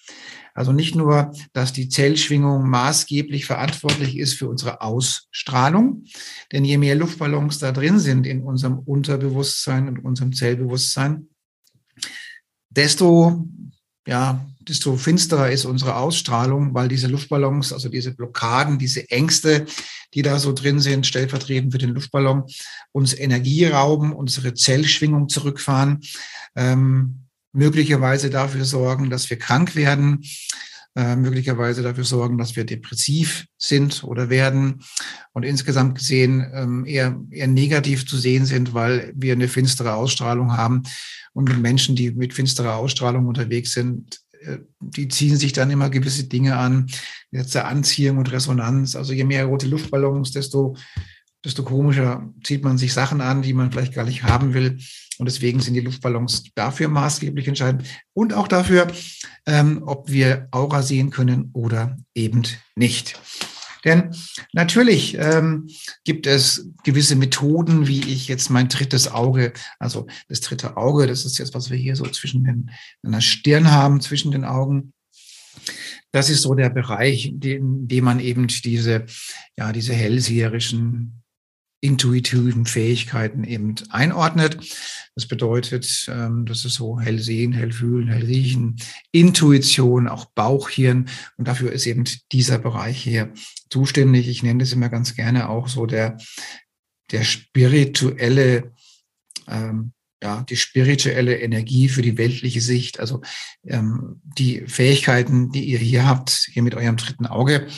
Also 0.54 0.72
nicht 0.72 0.94
nur, 0.94 1.32
dass 1.52 1.72
die 1.72 1.88
Zellschwingung 1.88 2.68
maßgeblich 2.68 3.46
verantwortlich 3.46 4.18
ist 4.18 4.34
für 4.34 4.48
unsere 4.48 4.80
Ausstrahlung, 4.80 6.04
denn 6.52 6.64
je 6.64 6.76
mehr 6.76 6.96
Luftballons 6.96 7.58
da 7.58 7.72
drin 7.72 7.98
sind 7.98 8.26
in 8.26 8.42
unserem 8.42 8.78
Unterbewusstsein 8.78 9.88
und 9.88 10.00
unserem 10.00 10.32
Zellbewusstsein, 10.32 11.28
desto 12.68 13.48
ja, 14.10 14.44
desto 14.58 14.96
finsterer 14.96 15.52
ist 15.52 15.64
unsere 15.64 15.94
Ausstrahlung, 15.94 16.74
weil 16.74 16.88
diese 16.88 17.06
Luftballons, 17.06 17.72
also 17.72 17.88
diese 17.88 18.12
Blockaden, 18.12 18.76
diese 18.76 19.08
Ängste, 19.08 19.66
die 20.14 20.22
da 20.22 20.40
so 20.40 20.52
drin 20.52 20.80
sind, 20.80 21.06
stellvertretend 21.06 21.70
für 21.70 21.78
den 21.78 21.90
Luftballon, 21.90 22.42
uns 22.90 23.16
Energie 23.16 23.66
rauben, 23.66 24.12
unsere 24.12 24.54
Zellschwingung 24.54 25.28
zurückfahren, 25.28 26.00
ähm, 26.56 27.26
möglicherweise 27.52 28.30
dafür 28.30 28.64
sorgen, 28.64 29.10
dass 29.10 29.30
wir 29.30 29.38
krank 29.38 29.76
werden, 29.76 30.24
äh, 30.96 31.14
möglicherweise 31.14 31.82
dafür 31.82 32.04
sorgen, 32.04 32.36
dass 32.36 32.56
wir 32.56 32.64
depressiv 32.64 33.46
sind 33.56 34.02
oder 34.02 34.28
werden 34.28 34.82
und 35.32 35.44
insgesamt 35.44 35.96
gesehen 35.96 36.44
ähm, 36.52 36.84
eher, 36.84 37.20
eher 37.30 37.46
negativ 37.46 38.06
zu 38.06 38.16
sehen 38.16 38.44
sind, 38.44 38.74
weil 38.74 39.12
wir 39.14 39.34
eine 39.34 39.48
finstere 39.48 39.94
Ausstrahlung 39.94 40.56
haben 40.56 40.82
und 41.32 41.48
mit 41.48 41.60
Menschen, 41.60 41.94
die 41.94 42.10
mit 42.10 42.34
finsterer 42.34 42.74
Ausstrahlung 42.74 43.26
unterwegs 43.26 43.72
sind, 43.72 44.20
äh, 44.40 44.58
die 44.80 45.08
ziehen 45.08 45.36
sich 45.36 45.52
dann 45.52 45.70
immer 45.70 45.90
gewisse 45.90 46.24
Dinge 46.24 46.56
an, 46.56 46.88
jetzt 47.30 47.54
der 47.54 47.68
Anziehung 47.68 48.18
und 48.18 48.32
Resonanz. 48.32 48.96
Also 48.96 49.12
je 49.12 49.24
mehr 49.24 49.44
rote 49.44 49.68
Luftballons, 49.68 50.32
desto 50.32 50.76
desto 51.44 51.62
komischer 51.62 52.28
zieht 52.44 52.64
man 52.64 52.78
sich 52.78 52.92
Sachen 52.92 53.20
an, 53.20 53.42
die 53.42 53.54
man 53.54 53.72
vielleicht 53.72 53.94
gar 53.94 54.04
nicht 54.04 54.22
haben 54.22 54.54
will. 54.54 54.78
Und 55.18 55.26
deswegen 55.26 55.60
sind 55.60 55.74
die 55.74 55.80
Luftballons 55.80 56.44
dafür 56.54 56.88
maßgeblich 56.88 57.46
entscheidend 57.48 57.84
und 58.14 58.32
auch 58.32 58.48
dafür, 58.48 58.86
ähm, 59.46 59.82
ob 59.84 60.10
wir 60.10 60.48
Aura 60.50 60.82
sehen 60.82 61.10
können 61.10 61.50
oder 61.52 61.96
eben 62.14 62.42
nicht. 62.74 63.20
Denn 63.84 64.14
natürlich 64.52 65.16
ähm, 65.18 65.68
gibt 66.04 66.26
es 66.26 66.70
gewisse 66.84 67.16
Methoden, 67.16 67.86
wie 67.86 68.00
ich 68.00 68.28
jetzt 68.28 68.50
mein 68.50 68.68
drittes 68.68 69.10
Auge, 69.10 69.52
also 69.78 70.06
das 70.28 70.40
dritte 70.40 70.76
Auge, 70.76 71.06
das 71.06 71.24
ist 71.24 71.38
jetzt, 71.38 71.54
was 71.54 71.70
wir 71.70 71.78
hier 71.78 71.96
so 71.96 72.04
zwischen 72.04 72.44
den, 72.44 72.70
in 73.02 73.12
der 73.12 73.20
Stirn 73.20 73.70
haben, 73.70 74.00
zwischen 74.00 74.32
den 74.32 74.44
Augen. 74.44 74.92
Das 76.12 76.28
ist 76.28 76.42
so 76.42 76.54
der 76.54 76.70
Bereich, 76.70 77.26
in 77.26 77.88
dem 77.88 78.04
man 78.04 78.20
eben 78.20 78.48
diese, 78.48 79.06
ja, 79.56 79.72
diese 79.72 79.94
hellseherischen 79.94 81.22
intuitiven 81.80 82.66
Fähigkeiten 82.66 83.44
eben 83.44 83.74
einordnet. 83.88 84.58
Das 85.14 85.26
bedeutet, 85.26 86.06
ähm, 86.12 86.44
das 86.46 86.64
ist 86.64 86.74
so 86.74 87.00
hell 87.00 87.18
sehen, 87.18 87.52
hell 87.52 87.72
fühlen, 87.72 88.08
hell 88.08 88.24
riechen, 88.24 88.76
Intuition, 89.12 90.06
auch 90.06 90.26
Bauchhirn. 90.26 91.08
Und 91.36 91.48
dafür 91.48 91.72
ist 91.72 91.86
eben 91.86 92.04
dieser 92.32 92.58
Bereich 92.58 93.02
hier 93.02 93.32
zuständig. 93.70 94.28
Ich 94.28 94.42
nenne 94.42 94.62
das 94.62 94.72
immer 94.72 94.88
ganz 94.88 95.14
gerne 95.14 95.48
auch 95.48 95.68
so 95.68 95.86
der, 95.86 96.18
der 97.10 97.24
spirituelle, 97.24 98.72
ähm, 99.48 99.92
ja, 100.22 100.42
die 100.42 100.56
spirituelle 100.56 101.40
Energie 101.40 101.88
für 101.88 102.02
die 102.02 102.18
weltliche 102.18 102.60
Sicht. 102.60 103.00
Also 103.00 103.22
ähm, 103.66 104.20
die 104.22 104.66
Fähigkeiten, 104.66 105.50
die 105.50 105.64
ihr 105.64 105.78
hier 105.78 106.06
habt, 106.06 106.46
hier 106.52 106.62
mit 106.62 106.74
eurem 106.74 106.98
dritten 106.98 107.26
Auge, 107.26 107.68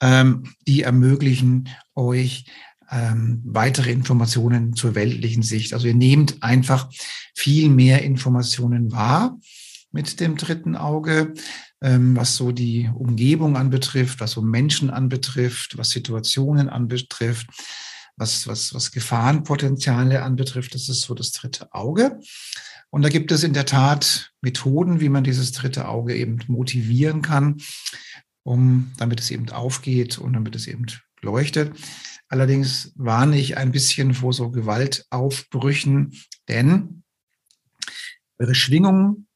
ähm, 0.00 0.54
die 0.66 0.82
ermöglichen 0.82 1.68
euch 1.94 2.46
ähm, 2.90 3.42
weitere 3.44 3.90
Informationen 3.90 4.74
zur 4.74 4.94
weltlichen 4.94 5.42
Sicht. 5.42 5.74
Also 5.74 5.86
ihr 5.86 5.94
nehmt 5.94 6.42
einfach 6.42 6.90
viel 7.34 7.68
mehr 7.68 8.02
Informationen 8.02 8.92
wahr 8.92 9.38
mit 9.92 10.20
dem 10.20 10.36
dritten 10.36 10.76
Auge, 10.76 11.34
ähm, 11.82 12.16
was 12.16 12.36
so 12.36 12.52
die 12.52 12.90
Umgebung 12.94 13.56
anbetrifft, 13.56 14.20
was 14.20 14.32
so 14.32 14.42
Menschen 14.42 14.90
anbetrifft, 14.90 15.78
was 15.78 15.90
Situationen 15.90 16.68
anbetrifft, 16.68 17.46
was, 18.16 18.46
was, 18.46 18.74
was 18.74 18.92
Gefahrenpotenziale 18.92 20.22
anbetrifft. 20.22 20.74
Das 20.74 20.88
ist 20.88 21.02
so 21.02 21.14
das 21.14 21.32
dritte 21.32 21.72
Auge. 21.74 22.20
Und 22.90 23.02
da 23.02 23.08
gibt 23.08 23.32
es 23.32 23.42
in 23.42 23.54
der 23.54 23.66
Tat 23.66 24.32
Methoden, 24.40 25.00
wie 25.00 25.08
man 25.08 25.24
dieses 25.24 25.50
dritte 25.52 25.88
Auge 25.88 26.14
eben 26.14 26.38
motivieren 26.46 27.22
kann. 27.22 27.56
um, 28.44 28.92
damit 28.98 29.20
es 29.20 29.30
eben 29.30 29.48
aufgeht 29.48 30.18
und 30.18 30.34
damit 30.34 30.54
es 30.54 30.66
eben 30.66 30.86
leuchtet. 31.22 31.72
Allerdings 32.34 32.90
warne 32.96 33.38
ich 33.38 33.58
ein 33.58 33.70
bisschen 33.70 34.12
vor 34.12 34.32
so 34.32 34.50
Gewaltaufbrüchen, 34.50 36.20
denn 36.48 37.04
eure 38.40 38.56
Schwingung 38.56 39.28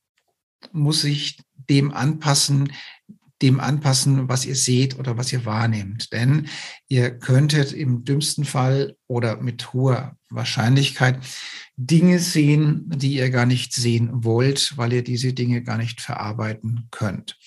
muss 0.72 1.02
sich 1.02 1.38
dem 1.54 1.92
anpassen, 1.92 2.72
dem 3.40 3.60
anpassen, 3.60 4.28
was 4.28 4.44
ihr 4.46 4.56
seht 4.56 4.98
oder 4.98 5.16
was 5.16 5.32
ihr 5.32 5.44
wahrnehmt. 5.44 6.12
Denn 6.12 6.48
ihr 6.88 7.16
könntet 7.16 7.72
im 7.72 8.02
dümmsten 8.02 8.44
Fall 8.44 8.96
oder 9.06 9.40
mit 9.40 9.72
hoher 9.72 10.16
Wahrscheinlichkeit 10.28 11.20
Dinge 11.76 12.18
sehen, 12.18 12.82
die 12.88 13.14
ihr 13.14 13.30
gar 13.30 13.46
nicht 13.46 13.72
sehen 13.74 14.24
wollt, 14.24 14.76
weil 14.76 14.92
ihr 14.92 15.04
diese 15.04 15.34
Dinge 15.34 15.62
gar 15.62 15.78
nicht 15.78 16.00
verarbeiten 16.00 16.88
könnt. 16.90 17.38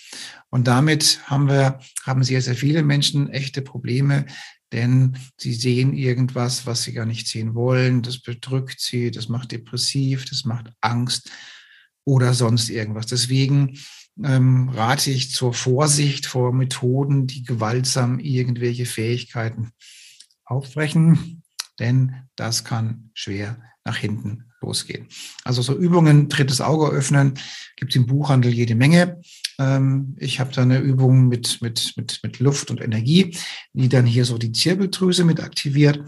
Und 0.50 0.68
damit 0.68 1.20
haben 1.26 1.50
wir, 1.50 1.82
haben 2.04 2.24
sehr, 2.24 2.42
sehr 2.42 2.56
viele 2.56 2.84
Menschen 2.84 3.30
echte 3.30 3.62
Probleme, 3.62 4.26
denn 4.72 5.18
sie 5.38 5.54
sehen 5.54 5.94
irgendwas, 5.94 6.66
was 6.66 6.84
sie 6.84 6.94
gar 6.94 7.06
nicht 7.06 7.28
sehen 7.28 7.56
wollen. 7.56 8.02
Das 8.02 8.20
bedrückt 8.22 8.80
sie, 8.80 9.12
das 9.12 9.30
macht 9.30 9.52
depressiv, 9.52 10.26
das 10.26 10.46
macht 10.46 10.72
Angst 10.82 11.30
oder 12.06 12.34
sonst 12.34 12.70
irgendwas. 12.70 13.08
Deswegen 13.08 13.78
ähm, 14.24 14.70
rate 14.70 15.12
ich 15.12 15.32
zur 15.32 15.54
Vorsicht 15.54 16.26
vor 16.26 16.54
Methoden, 16.54 17.28
die 17.28 17.44
gewaltsam 17.44 18.20
irgendwelche 18.20 18.86
Fähigkeiten 18.86 19.72
aufbrechen, 20.46 21.44
denn 21.80 22.16
das 22.36 22.64
kann 22.64 23.12
schwer 23.14 23.62
nach 23.84 23.98
hinten 23.98 24.51
losgehen. 24.62 25.08
Also 25.44 25.62
so 25.62 25.76
Übungen, 25.76 26.30
drittes 26.30 26.62
Auge 26.62 26.88
öffnen, 26.88 27.34
gibt 27.76 27.96
im 27.96 28.06
Buchhandel 28.06 28.52
jede 28.52 28.76
Menge. 28.76 29.22
Ähm, 29.60 30.16
ich 30.20 30.40
habe 30.40 30.54
da 30.54 30.62
eine 30.62 30.80
Übung 30.80 31.28
mit, 31.28 31.62
mit, 31.62 31.94
mit, 31.98 32.20
mit 32.24 32.40
Luft 32.40 32.72
und 32.72 32.82
Energie, 32.82 33.38
die 33.74 33.90
dann 33.90 34.06
hier 34.06 34.26
so 34.26 34.38
die 34.38 34.52
Zirbeldrüse 34.52 35.24
mit 35.24 35.42
aktiviert. 35.42 36.00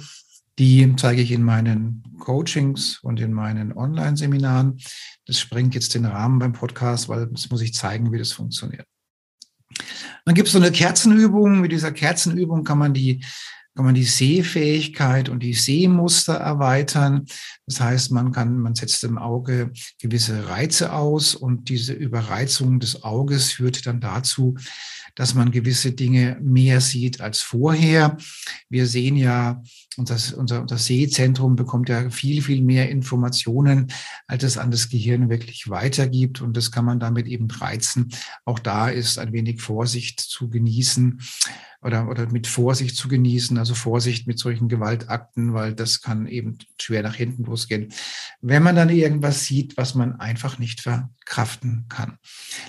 Die 0.59 0.95
zeige 0.97 1.21
ich 1.21 1.31
in 1.31 1.43
meinen 1.43 2.03
Coachings 2.19 2.99
und 2.99 3.19
in 3.19 3.33
meinen 3.33 3.73
Online-Seminaren. 3.73 4.79
Das 5.25 5.39
sprengt 5.39 5.73
jetzt 5.73 5.95
den 5.95 6.05
Rahmen 6.05 6.37
beim 6.37 6.53
Podcast, 6.53 7.09
weil 7.09 7.27
das 7.27 7.49
muss 7.49 7.61
ich 7.61 7.73
zeigen, 7.73 8.11
wie 8.11 8.19
das 8.19 8.31
funktioniert. 8.31 8.85
Dann 10.25 10.35
gibt 10.35 10.47
es 10.47 10.53
so 10.53 10.59
eine 10.59 10.71
Kerzenübung. 10.71 11.59
Mit 11.59 11.71
dieser 11.71 11.91
Kerzenübung 11.91 12.63
kann 12.63 12.77
man 12.77 12.93
die 12.93 13.23
kann 13.75 13.85
man 13.85 13.95
die 13.95 14.03
Sehfähigkeit 14.03 15.29
und 15.29 15.41
die 15.41 15.53
Sehmuster 15.53 16.35
erweitern. 16.35 17.25
Das 17.65 17.79
heißt, 17.79 18.11
man 18.11 18.31
kann, 18.31 18.59
man 18.59 18.75
setzt 18.75 19.03
im 19.03 19.17
Auge 19.17 19.71
gewisse 19.99 20.47
Reize 20.47 20.93
aus 20.93 21.33
und 21.33 21.69
diese 21.69 21.93
Überreizung 21.93 22.79
des 22.79 23.03
Auges 23.03 23.51
führt 23.51 23.85
dann 23.87 23.99
dazu, 23.99 24.55
dass 25.15 25.35
man 25.35 25.51
gewisse 25.51 25.91
Dinge 25.91 26.37
mehr 26.41 26.81
sieht 26.81 27.21
als 27.21 27.41
vorher. 27.41 28.17
Wir 28.69 28.87
sehen 28.87 29.15
ja, 29.15 29.61
unser, 29.97 30.37
unser, 30.37 30.61
unser 30.61 30.77
Sehzentrum 30.77 31.55
bekommt 31.55 31.89
ja 31.89 32.09
viel, 32.09 32.41
viel 32.41 32.61
mehr 32.61 32.89
Informationen, 32.89 33.91
als 34.27 34.43
es 34.43 34.57
an 34.57 34.71
das 34.71 34.89
Gehirn 34.89 35.29
wirklich 35.29 35.69
weitergibt. 35.69 36.41
Und 36.41 36.57
das 36.57 36.71
kann 36.71 36.85
man 36.85 36.99
damit 36.99 37.27
eben 37.27 37.49
reizen. 37.49 38.09
Auch 38.45 38.59
da 38.59 38.89
ist 38.89 39.19
ein 39.19 39.33
wenig 39.33 39.61
Vorsicht 39.61 40.19
zu 40.19 40.49
genießen 40.49 41.19
oder, 41.83 42.07
oder 42.07 42.31
mit 42.31 42.47
Vorsicht 42.47 42.95
zu 42.95 43.07
genießen, 43.07 43.57
also 43.57 43.75
Vorsicht 43.75 44.25
mit 44.25 44.39
solchen 44.39 44.69
Gewaltakten, 44.69 45.53
weil 45.53 45.73
das 45.73 46.01
kann 46.01 46.27
eben 46.27 46.57
schwer 46.79 47.03
nach 47.03 47.15
hinten 47.15 47.43
losgehen, 47.43 47.91
wenn 48.41 48.63
man 48.63 48.75
dann 48.75 48.89
irgendwas 48.89 49.43
sieht, 49.45 49.75
was 49.77 49.93
man 49.93 50.19
einfach 50.19 50.59
nicht 50.59 50.81
verkraften 50.81 51.85
kann. 51.89 52.17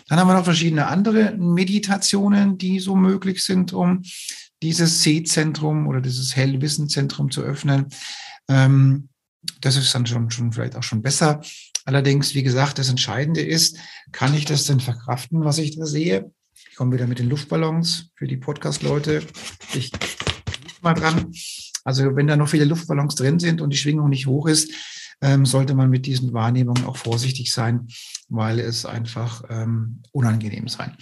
Dann 0.08 0.18
haben 0.18 0.28
wir 0.28 0.34
noch 0.34 0.44
verschiedene 0.44 0.86
andere 0.86 1.36
Meditationen, 1.36 2.33
die 2.58 2.80
so 2.80 2.94
möglich 2.96 3.44
sind, 3.44 3.72
um 3.72 4.02
dieses 4.62 5.02
Sehzentrum 5.02 5.86
oder 5.86 6.00
dieses 6.00 6.36
Hellwissenzentrum 6.36 7.30
zu 7.30 7.42
öffnen. 7.42 7.86
Ähm, 8.48 9.08
das 9.60 9.76
ist 9.76 9.94
dann 9.94 10.06
schon, 10.06 10.30
schon 10.30 10.52
vielleicht 10.52 10.76
auch 10.76 10.82
schon 10.82 11.02
besser. 11.02 11.40
Allerdings, 11.84 12.34
wie 12.34 12.42
gesagt, 12.42 12.78
das 12.78 12.88
Entscheidende 12.88 13.42
ist, 13.42 13.78
kann 14.10 14.34
ich 14.34 14.46
das 14.46 14.64
denn 14.64 14.80
verkraften, 14.80 15.44
was 15.44 15.58
ich 15.58 15.76
da 15.76 15.84
sehe? 15.84 16.32
Ich 16.70 16.76
komme 16.76 16.94
wieder 16.94 17.06
mit 17.06 17.18
den 17.18 17.28
Luftballons 17.28 18.10
für 18.14 18.26
die 18.26 18.38
Podcast-Leute. 18.38 19.22
Ich 19.74 19.90
mal 20.84 20.94
dran. 20.94 21.32
Also 21.84 22.14
wenn 22.16 22.26
da 22.26 22.36
noch 22.36 22.48
viele 22.48 22.64
Luftballons 22.64 23.16
drin 23.16 23.38
sind 23.38 23.60
und 23.60 23.70
die 23.70 23.76
Schwingung 23.76 24.08
nicht 24.08 24.26
hoch 24.26 24.46
ist, 24.46 24.72
ähm, 25.20 25.46
sollte 25.46 25.74
man 25.74 25.90
mit 25.90 26.06
diesen 26.06 26.32
Wahrnehmungen 26.32 26.84
auch 26.84 26.96
vorsichtig 26.96 27.52
sein, 27.52 27.88
weil 28.28 28.60
es 28.60 28.86
einfach 28.86 29.42
ähm, 29.48 30.02
unangenehm 30.12 30.68
sein. 30.68 30.96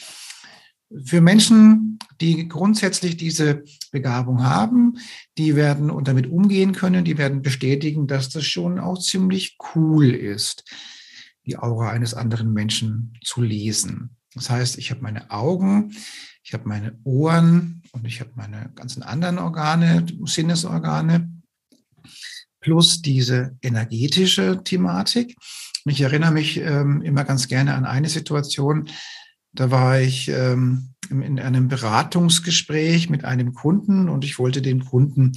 Für 1.05 1.20
Menschen, 1.20 1.98
die 2.20 2.48
grundsätzlich 2.48 3.16
diese 3.16 3.64
Begabung 3.90 4.44
haben, 4.44 4.98
die 5.38 5.57
werden 5.57 5.90
und 5.90 6.09
damit 6.09 6.26
umgehen 6.31 6.72
können, 6.72 7.05
die 7.05 7.18
werden 7.18 7.42
bestätigen, 7.42 8.07
dass 8.07 8.28
das 8.28 8.44
schon 8.44 8.78
auch 8.78 8.98
ziemlich 8.98 9.57
cool 9.74 10.11
ist, 10.11 10.64
die 11.46 11.59
Aura 11.59 11.90
eines 11.90 12.14
anderen 12.14 12.52
Menschen 12.52 13.18
zu 13.24 13.42
lesen. 13.42 14.16
Das 14.35 14.50
heißt, 14.50 14.78
ich 14.78 14.90
habe 14.90 15.02
meine 15.02 15.31
Augen, 15.31 15.94
ich 16.42 16.55
habe 16.55 16.68
meine 16.68 16.98
Ohren 17.05 17.83
und 17.92 18.07
ich 18.07 18.20
habe 18.20 18.31
meine 18.35 18.70
ganzen 18.74 19.02
anderen 19.02 19.38
Organe, 19.38 20.07
Sinnesorgane, 20.24 21.31
plus 22.61 23.02
diese 23.02 23.57
energetische 23.62 24.62
Thematik. 24.64 25.37
Ich 25.85 26.00
erinnere 26.00 26.31
mich 26.31 26.59
ähm, 26.59 27.02
immer 27.02 27.24
ganz 27.24 27.48
gerne 27.48 27.74
an 27.74 27.85
eine 27.85 28.09
Situation, 28.09 28.88
da 29.53 29.71
war 29.71 30.01
ich 30.01 30.29
ähm, 30.29 30.95
in 31.11 31.38
einem 31.38 31.69
Beratungsgespräch 31.69 33.11
mit 33.11 33.25
einem 33.25 33.55
Kunden 33.55 34.09
und 34.09 34.25
ich 34.25 34.38
wollte 34.38 34.62
den 34.62 34.85
Kunden 34.85 35.33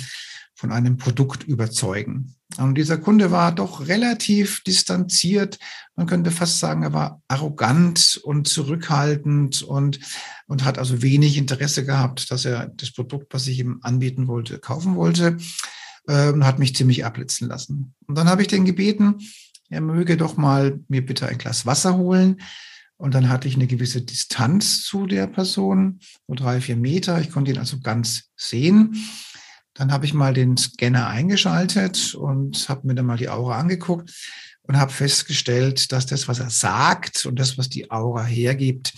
von 0.56 0.72
einem 0.72 0.98
Produkt 0.98 1.44
überzeugen. 1.44 2.36
Und 2.58 2.76
dieser 2.76 2.98
Kunde 2.98 3.32
war 3.32 3.54
doch 3.54 3.88
relativ 3.88 4.64
distanziert. 4.64 5.60
Man 5.96 6.08
könnte 6.08 6.32
fast 6.32 6.60
sagen, 6.60 6.84
er 6.84 6.94
war 6.94 7.22
arrogant 7.28 8.22
und 8.24 8.48
zurückhaltend 8.48 9.64
und, 9.64 10.00
und 10.48 10.64
hat 10.64 10.78
also 10.78 11.02
wenig 11.02 11.38
Interesse 11.38 11.84
gehabt, 11.86 12.32
dass 12.32 12.46
er 12.46 12.68
das 12.68 12.92
Produkt, 12.92 13.34
was 13.34 13.48
ich 13.48 13.60
ihm 13.60 13.80
anbieten 13.82 14.28
wollte, 14.28 14.60
kaufen 14.60 14.96
wollte 14.96 15.38
äh, 16.08 16.32
und 16.32 16.46
hat 16.46 16.60
mich 16.60 16.76
ziemlich 16.76 17.04
abblitzen 17.04 17.50
lassen. 17.50 17.94
Und 18.08 18.18
dann 18.18 18.30
habe 18.30 18.42
ich 18.42 18.48
den 18.48 18.64
gebeten, 18.64 19.16
er 19.70 19.82
möge 19.82 20.16
doch 20.16 20.38
mal 20.38 20.80
mir 20.88 21.06
bitte 21.06 21.28
ein 21.28 21.38
Glas 21.38 21.66
Wasser 21.66 21.98
holen. 21.98 22.40
Und 22.98 23.14
dann 23.14 23.30
hatte 23.30 23.48
ich 23.48 23.56
eine 23.56 23.68
gewisse 23.68 24.02
Distanz 24.02 24.84
zu 24.84 25.06
der 25.06 25.28
Person, 25.28 26.00
so 26.28 26.34
drei, 26.34 26.62
vier 26.62 26.78
Meter. 26.78 27.20
Ich 27.20 27.32
konnte 27.32 27.52
ihn 27.52 27.58
also 27.58 27.80
ganz 27.80 28.30
sehen. 28.38 28.96
Dann 29.74 29.92
habe 29.92 30.06
ich 30.06 30.14
mal 30.14 30.34
den 30.34 30.56
Scanner 30.56 31.08
eingeschaltet 31.08 32.16
und 32.16 32.70
habe 32.70 32.88
mir 32.88 32.96
dann 32.96 33.06
mal 33.06 33.18
die 33.18 33.30
Aura 33.30 33.60
angeguckt 33.60 34.14
und 34.62 34.78
habe 34.78 34.92
festgestellt, 34.92 35.92
dass 35.92 36.06
das, 36.06 36.28
was 36.28 36.40
er 36.40 36.50
sagt 36.50 37.26
und 37.26 37.38
das, 37.38 37.58
was 37.58 37.70
die 37.70 37.92
Aura 37.92 38.24
hergibt, 38.24 38.94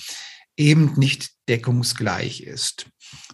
eben 0.56 0.94
nicht 0.98 1.32
deckungsgleich 1.50 2.42
ist. 2.42 2.88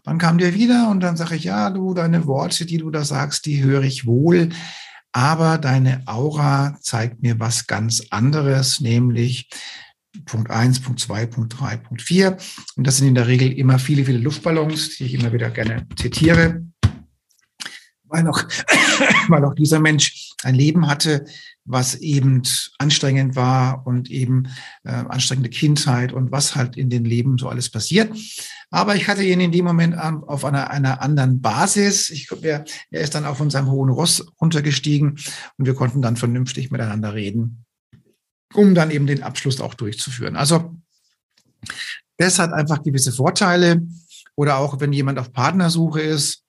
Dann 0.03 0.17
kam 0.17 0.37
der 0.37 0.53
wieder 0.53 0.89
und 0.89 1.01
dann 1.01 1.17
sage 1.17 1.35
ich, 1.35 1.43
ja, 1.43 1.69
du, 1.69 1.93
deine 1.93 2.25
Worte, 2.25 2.65
die 2.65 2.77
du 2.77 2.89
da 2.89 3.03
sagst, 3.03 3.45
die 3.45 3.63
höre 3.63 3.83
ich 3.83 4.05
wohl, 4.05 4.49
aber 5.11 5.57
deine 5.57 6.03
Aura 6.05 6.77
zeigt 6.81 7.21
mir 7.21 7.39
was 7.39 7.67
ganz 7.67 8.03
anderes, 8.09 8.79
nämlich 8.81 9.49
Punkt 10.25 10.51
eins, 10.51 10.79
Punkt 10.79 10.99
zwei, 10.99 11.25
Punkt 11.25 11.59
drei, 11.59 11.77
Punkt 11.77 12.01
vier. 12.01 12.37
Und 12.75 12.85
das 12.85 12.97
sind 12.97 13.07
in 13.07 13.15
der 13.15 13.27
Regel 13.27 13.51
immer 13.51 13.79
viele, 13.79 14.05
viele 14.05 14.19
Luftballons, 14.19 14.97
die 14.97 15.05
ich 15.05 15.13
immer 15.15 15.33
wieder 15.33 15.49
gerne 15.49 15.87
zitiere 15.95 16.63
weil 18.13 18.27
auch, 18.27 18.43
weil 19.27 19.43
auch 19.43 19.55
dieser 19.55 19.79
Mensch 19.79 20.31
ein 20.43 20.55
Leben 20.55 20.87
hatte, 20.87 21.25
was 21.65 21.95
eben 21.95 22.43
anstrengend 22.77 23.35
war 23.35 23.87
und 23.87 24.11
eben 24.11 24.47
äh, 24.83 24.91
anstrengende 24.91 25.49
Kindheit 25.49 26.13
und 26.13 26.31
was 26.31 26.55
halt 26.55 26.77
in 26.77 26.89
den 26.89 27.05
Leben 27.05 27.37
so 27.37 27.49
alles 27.49 27.69
passiert. 27.69 28.15
Aber 28.69 28.95
ich 28.95 29.07
hatte 29.07 29.23
ihn 29.23 29.39
in 29.39 29.51
dem 29.51 29.65
Moment 29.65 29.97
auf 29.97 30.45
einer, 30.45 30.69
einer 30.69 31.01
anderen 31.01 31.41
Basis. 31.41 32.09
Ich, 32.09 32.29
er, 32.41 32.65
er 32.91 33.01
ist 33.01 33.15
dann 33.15 33.25
auf 33.25 33.39
unserem 33.39 33.69
hohen 33.69 33.89
Ross 33.89 34.25
runtergestiegen 34.39 35.17
und 35.57 35.65
wir 35.65 35.73
konnten 35.73 36.01
dann 36.01 36.17
vernünftig 36.17 36.69
miteinander 36.69 37.13
reden, 37.13 37.65
um 38.53 38.75
dann 38.75 38.91
eben 38.91 39.07
den 39.07 39.23
Abschluss 39.23 39.61
auch 39.61 39.73
durchzuführen. 39.73 40.35
Also 40.35 40.75
das 42.17 42.39
hat 42.39 42.53
einfach 42.53 42.83
gewisse 42.83 43.11
Vorteile. 43.11 43.81
Oder 44.35 44.57
auch 44.57 44.79
wenn 44.79 44.93
jemand 44.93 45.19
auf 45.19 45.31
Partnersuche 45.31 46.01
ist, 46.01 46.43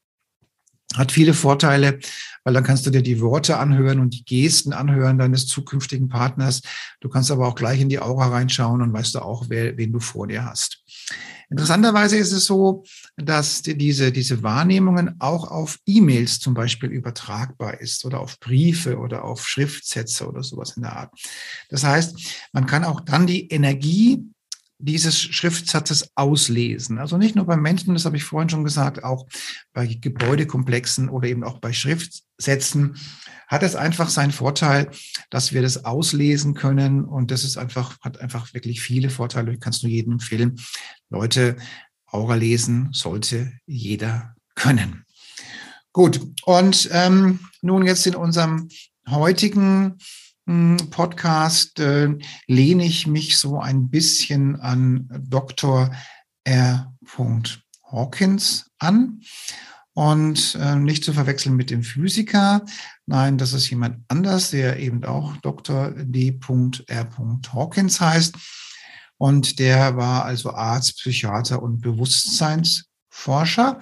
hat 0.95 1.13
viele 1.13 1.35
Vorteile, 1.35 1.99
weil 2.45 2.55
dann 2.55 2.65
kannst 2.65 2.87
du 2.87 2.91
dir 2.91 3.03
die 3.03 3.21
Worte 3.21 3.59
anhören 3.59 4.01
und 4.01 4.15
die 4.15 4.25
Gesten 4.25 4.73
anhören 4.73 5.19
deines 5.19 5.47
zukünftigen 5.47 6.09
Partners. 6.09 6.63
Du 7.01 7.09
kannst 7.09 7.31
aber 7.31 7.49
auch 7.49 7.55
gleich 7.55 7.81
in 7.81 7.89
die 7.89 7.99
Aura 7.99 8.29
reinschauen 8.29 8.81
und 8.81 8.93
weißt 8.93 9.17
du 9.17 9.21
auch, 9.21 9.47
wer, 9.49 9.77
wen 9.77 9.93
du 9.93 10.01
vor 10.01 10.27
dir 10.27 10.45
hast. 10.45 10.83
Interessanterweise 11.51 12.17
ist 12.17 12.33
es 12.33 12.45
so, 12.45 12.85
dass 13.17 13.63
diese, 13.63 14.13
diese 14.13 14.43
Wahrnehmungen 14.43 15.17
auch 15.19 15.51
auf 15.51 15.79
E-Mails 15.87 16.41
zum 16.41 16.55
Beispiel 16.55 16.91
übertragbar 16.91 17.81
ist 17.81 18.05
oder 18.05 18.21
auf 18.21 18.41
Briefe 18.41 18.99
oder 18.99 19.25
auf 19.25 19.47
Schriftsätze 19.47 20.27
oder 20.29 20.43
sowas 20.43 20.77
in 20.77 20.83
der 20.83 20.97
Art. 20.97 21.13
Das 21.69 21.85
heißt, 21.85 22.49
man 22.53 22.67
kann 22.67 22.85
auch 22.85 23.01
dann 23.01 23.27
die 23.27 23.49
Energie 23.49 24.25
dieses 24.79 25.19
Schriftsatzes 25.19 26.11
auslesen. 26.15 26.99
Also 26.99 27.17
nicht 27.17 27.37
nur 27.37 27.47
bei 27.47 27.57
Menschen, 27.57 27.95
das 27.95 28.05
habe 28.05 28.17
ich 28.17 28.25
vorhin 28.25 28.51
schon 28.51 28.65
gesagt, 28.65 29.05
auch 29.05 29.27
bei 29.73 29.87
Gebäudekomplexen 29.87 31.09
oder 31.09 31.29
eben 31.29 31.45
auch 31.45 31.59
bei 31.59 31.73
Schriftsätzen 31.73 32.97
hat 33.47 33.63
es 33.63 33.77
einfach 33.77 34.09
seinen 34.09 34.33
Vorteil, 34.33 34.91
dass 35.31 35.53
wir 35.53 35.63
das 35.63 35.85
auslesen 35.85 36.55
können. 36.55 37.05
Und 37.05 37.31
das 37.31 37.45
ist 37.45 37.57
einfach, 37.57 38.01
hat 38.01 38.21
einfach 38.21 38.53
wirklich 38.55 38.81
viele 38.81 39.11
Vorteile. 39.11 39.53
Ich 39.53 39.61
kann 39.61 39.73
es 39.73 39.83
nur 39.83 39.93
jedem 39.93 40.15
empfehlen. 40.15 40.57
Leute, 41.15 41.57
Aura 42.07 42.35
lesen 42.35 42.89
sollte 42.93 43.53
jeder 43.67 44.35
können. 44.57 45.05
Gut, 45.93 46.21
und 46.45 46.89
ähm, 46.93 47.39
nun 47.63 47.87
jetzt 47.87 48.05
in 48.09 48.17
unserem 48.17 48.69
heutigen 49.09 49.99
hm, 50.49 50.77
Podcast 50.91 51.79
äh, 51.79 52.19
lehne 52.49 52.85
ich 52.85 53.07
mich 53.07 53.39
so 53.39 53.61
ein 53.61 53.91
bisschen 53.91 54.61
an 54.61 55.09
Dr. 55.29 55.95
R. 56.43 56.93
Hawkins 57.85 58.71
an 58.81 59.21
und 59.93 60.59
äh, 60.61 60.75
nicht 60.75 61.05
zu 61.05 61.13
verwechseln 61.13 61.55
mit 61.55 61.71
dem 61.71 61.85
Physiker. 61.85 62.65
Nein, 63.07 63.39
das 63.39 63.53
ist 63.53 63.71
jemand 63.71 63.99
anders, 64.09 64.51
der 64.51 64.81
eben 64.81 65.05
auch 65.05 65.37
Dr. 65.37 65.93
D. 65.93 66.41
R. 66.89 67.09
Hawkins 67.53 68.01
heißt. 68.01 68.35
Und 69.19 69.59
der 69.59 69.97
war 69.97 70.25
also 70.25 70.51
Arzt, 70.51 70.99
Psychiater 70.99 71.63
und 71.63 71.81
Bewusstseinsforscher. 71.81 73.79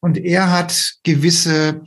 Und 0.00 0.18
er 0.18 0.50
hat 0.50 0.96
gewisse 1.02 1.82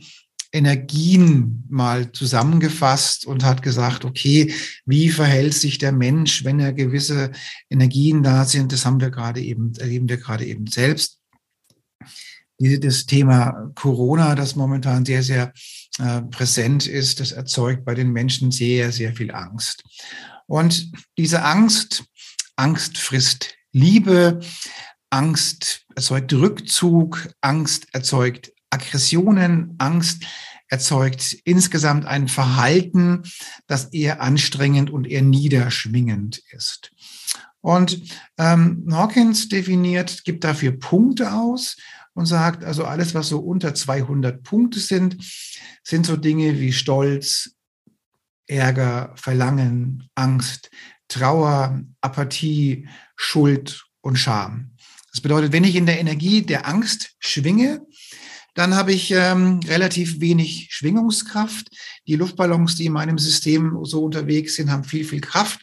Energien 0.50 1.64
mal 1.68 2.10
zusammengefasst 2.12 3.26
und 3.26 3.44
hat 3.44 3.62
gesagt, 3.62 4.04
okay, 4.04 4.52
wie 4.86 5.10
verhält 5.10 5.54
sich 5.54 5.78
der 5.78 5.92
Mensch, 5.92 6.44
wenn 6.44 6.58
er 6.58 6.72
gewisse 6.72 7.32
Energien 7.68 8.22
da 8.22 8.44
sind? 8.44 8.72
Das 8.72 8.86
haben 8.86 9.00
wir 9.00 9.10
gerade 9.10 9.40
eben, 9.42 9.74
erleben 9.76 10.08
wir 10.08 10.16
gerade 10.16 10.46
eben 10.46 10.66
selbst. 10.66 11.18
Das 12.58 13.06
Thema 13.06 13.70
Corona, 13.74 14.34
das 14.34 14.56
momentan 14.56 15.04
sehr, 15.04 15.22
sehr 15.22 15.52
äh, 15.98 16.22
präsent 16.22 16.86
ist, 16.86 17.20
das 17.20 17.32
erzeugt 17.32 17.84
bei 17.84 17.94
den 17.94 18.10
Menschen 18.10 18.50
sehr, 18.50 18.90
sehr 18.90 19.14
viel 19.14 19.30
Angst. 19.30 19.84
Und 20.46 20.90
diese 21.18 21.44
Angst, 21.44 22.04
Angst 22.58 22.98
frisst 22.98 23.54
Liebe, 23.72 24.40
Angst 25.10 25.86
erzeugt 25.94 26.32
Rückzug, 26.32 27.28
Angst 27.40 27.86
erzeugt 27.92 28.52
Aggressionen, 28.70 29.76
Angst 29.78 30.24
erzeugt 30.68 31.36
insgesamt 31.44 32.04
ein 32.04 32.28
Verhalten, 32.28 33.22
das 33.68 33.86
eher 33.86 34.20
anstrengend 34.20 34.90
und 34.90 35.06
eher 35.06 35.22
niederschwingend 35.22 36.42
ist. 36.50 36.90
Und 37.60 38.02
ähm, 38.38 38.86
Hawkins 38.90 39.48
definiert, 39.48 40.24
gibt 40.24 40.44
dafür 40.44 40.72
Punkte 40.72 41.32
aus 41.32 41.76
und 42.14 42.26
sagt, 42.26 42.64
also 42.64 42.84
alles, 42.84 43.14
was 43.14 43.28
so 43.28 43.38
unter 43.38 43.74
200 43.74 44.42
Punkte 44.42 44.80
sind, 44.80 45.16
sind 45.84 46.06
so 46.06 46.16
Dinge 46.16 46.58
wie 46.58 46.72
Stolz, 46.72 47.54
Ärger, 48.46 49.12
Verlangen, 49.14 50.08
Angst, 50.14 50.70
Trauer, 51.08 51.80
Apathie, 52.00 52.88
Schuld 53.16 53.84
und 54.00 54.16
Scham. 54.16 54.72
Das 55.12 55.20
bedeutet, 55.20 55.52
wenn 55.52 55.64
ich 55.64 55.76
in 55.76 55.86
der 55.86 55.98
Energie 55.98 56.42
der 56.42 56.68
Angst 56.68 57.16
schwinge, 57.18 57.80
dann 58.54 58.74
habe 58.74 58.92
ich 58.92 59.10
ähm, 59.12 59.60
relativ 59.66 60.20
wenig 60.20 60.68
Schwingungskraft. 60.70 61.68
Die 62.06 62.16
Luftballons, 62.16 62.76
die 62.76 62.86
in 62.86 62.92
meinem 62.92 63.18
System 63.18 63.78
so 63.84 64.04
unterwegs 64.04 64.56
sind, 64.56 64.70
haben 64.70 64.84
viel, 64.84 65.04
viel 65.04 65.20
Kraft 65.20 65.60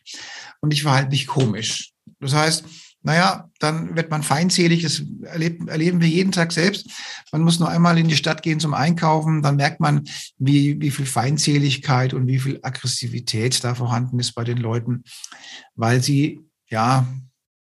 und 0.61 0.73
ich 0.73 0.83
verhalte 0.83 1.09
mich 1.09 1.27
komisch. 1.27 1.91
Das 2.19 2.33
heißt, 2.33 2.63
naja, 3.05 3.49
dann 3.59 3.95
wird 3.95 4.09
man 4.09 4.23
feindselig. 4.23 4.81
Das 4.81 5.03
erleben, 5.21 6.01
wir 6.01 6.07
jeden 6.07 6.31
Tag 6.31 6.51
selbst. 6.51 6.89
Man 7.31 7.43
muss 7.43 7.59
nur 7.59 7.69
einmal 7.69 7.99
in 7.99 8.07
die 8.07 8.15
Stadt 8.15 8.41
gehen 8.41 8.59
zum 8.59 8.73
Einkaufen, 8.73 9.43
dann 9.43 9.57
merkt 9.57 9.79
man, 9.79 10.07
wie, 10.39 10.81
wie 10.81 10.89
viel 10.89 11.05
Feindseligkeit 11.05 12.15
und 12.15 12.25
wie 12.27 12.39
viel 12.39 12.59
Aggressivität 12.63 13.63
da 13.63 13.75
vorhanden 13.75 14.19
ist 14.19 14.33
bei 14.33 14.43
den 14.43 14.57
Leuten, 14.57 15.03
weil 15.75 16.01
sie, 16.01 16.41
ja, 16.67 17.07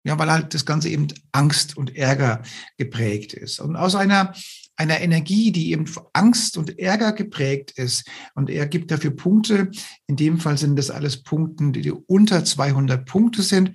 ja, 0.03 0.19
weil 0.19 0.31
halt 0.31 0.55
das 0.55 0.65
Ganze 0.65 0.89
eben 0.89 1.09
Angst 1.33 1.77
und 1.77 1.95
Ärger 1.95 2.43
geprägt 2.79 3.35
ist. 3.35 3.61
Und 3.61 3.77
aus 3.77 3.95
einer 3.95 4.35
einer 4.77 5.01
Energie, 5.01 5.53
die 5.53 5.71
eben 5.71 5.85
Angst 6.13 6.57
und 6.57 6.81
Ärger 6.81 7.13
geprägt 7.13 7.73
ist. 7.77 8.09
Und 8.35 8.51
er 8.51 8.67
gibt 8.67 8.91
dafür 8.91 9.13
Punkte. 9.13 9.71
In 10.09 10.17
dem 10.17 10.41
Fall 10.41 10.59
sind 10.59 10.77
das 10.77 10.91
alles 10.91 11.23
Punkte, 11.23 11.71
die 11.71 11.93
unter 11.93 12.45
200 12.45 13.07
Punkte 13.07 13.43
sind. 13.43 13.71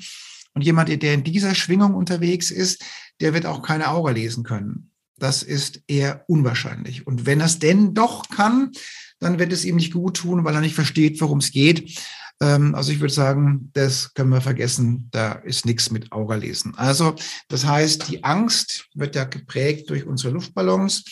Und 0.54 0.64
jemand, 0.64 0.90
der 0.90 1.14
in 1.14 1.24
dieser 1.24 1.56
Schwingung 1.56 1.94
unterwegs 1.94 2.52
ist, 2.52 2.84
der 3.22 3.34
wird 3.34 3.46
auch 3.46 3.62
keine 3.62 3.90
Aura 3.90 4.12
lesen 4.12 4.44
können. 4.44 4.92
Das 5.18 5.44
ist 5.44 5.82
eher 5.88 6.24
unwahrscheinlich. 6.28 7.06
Und 7.06 7.26
wenn 7.26 7.42
er 7.42 7.48
es 7.48 7.60
denn 7.60 7.94
doch 7.94 8.30
kann, 8.30 8.72
dann 9.20 9.38
wird 9.38 9.52
es 9.52 9.66
ihm 9.66 9.76
nicht 9.76 9.94
gut 9.94 10.18
tun, 10.18 10.46
weil 10.46 10.56
er 10.56 10.62
nicht 10.62 10.76
versteht, 10.76 11.20
worum 11.22 11.40
es 11.40 11.52
geht. 11.52 12.00
Ähm, 12.42 12.74
also 12.74 12.92
ich 12.92 13.00
würde 13.00 13.14
sagen, 13.14 13.70
das 13.74 14.14
können 14.14 14.32
wir 14.32 14.42
vergessen. 14.42 15.10
Da 15.12 15.34
ist 15.34 15.66
nichts 15.66 15.92
mit 15.92 16.12
Aura-Lesen. 16.12 16.74
Also 16.78 17.16
das 17.50 17.66
heißt, 17.66 18.10
die 18.10 18.24
Angst 18.24 18.88
wird 18.94 19.16
ja 19.16 19.26
geprägt 19.26 19.90
durch 19.90 20.06
unsere 20.06 20.34
Luftballons. 20.34 21.04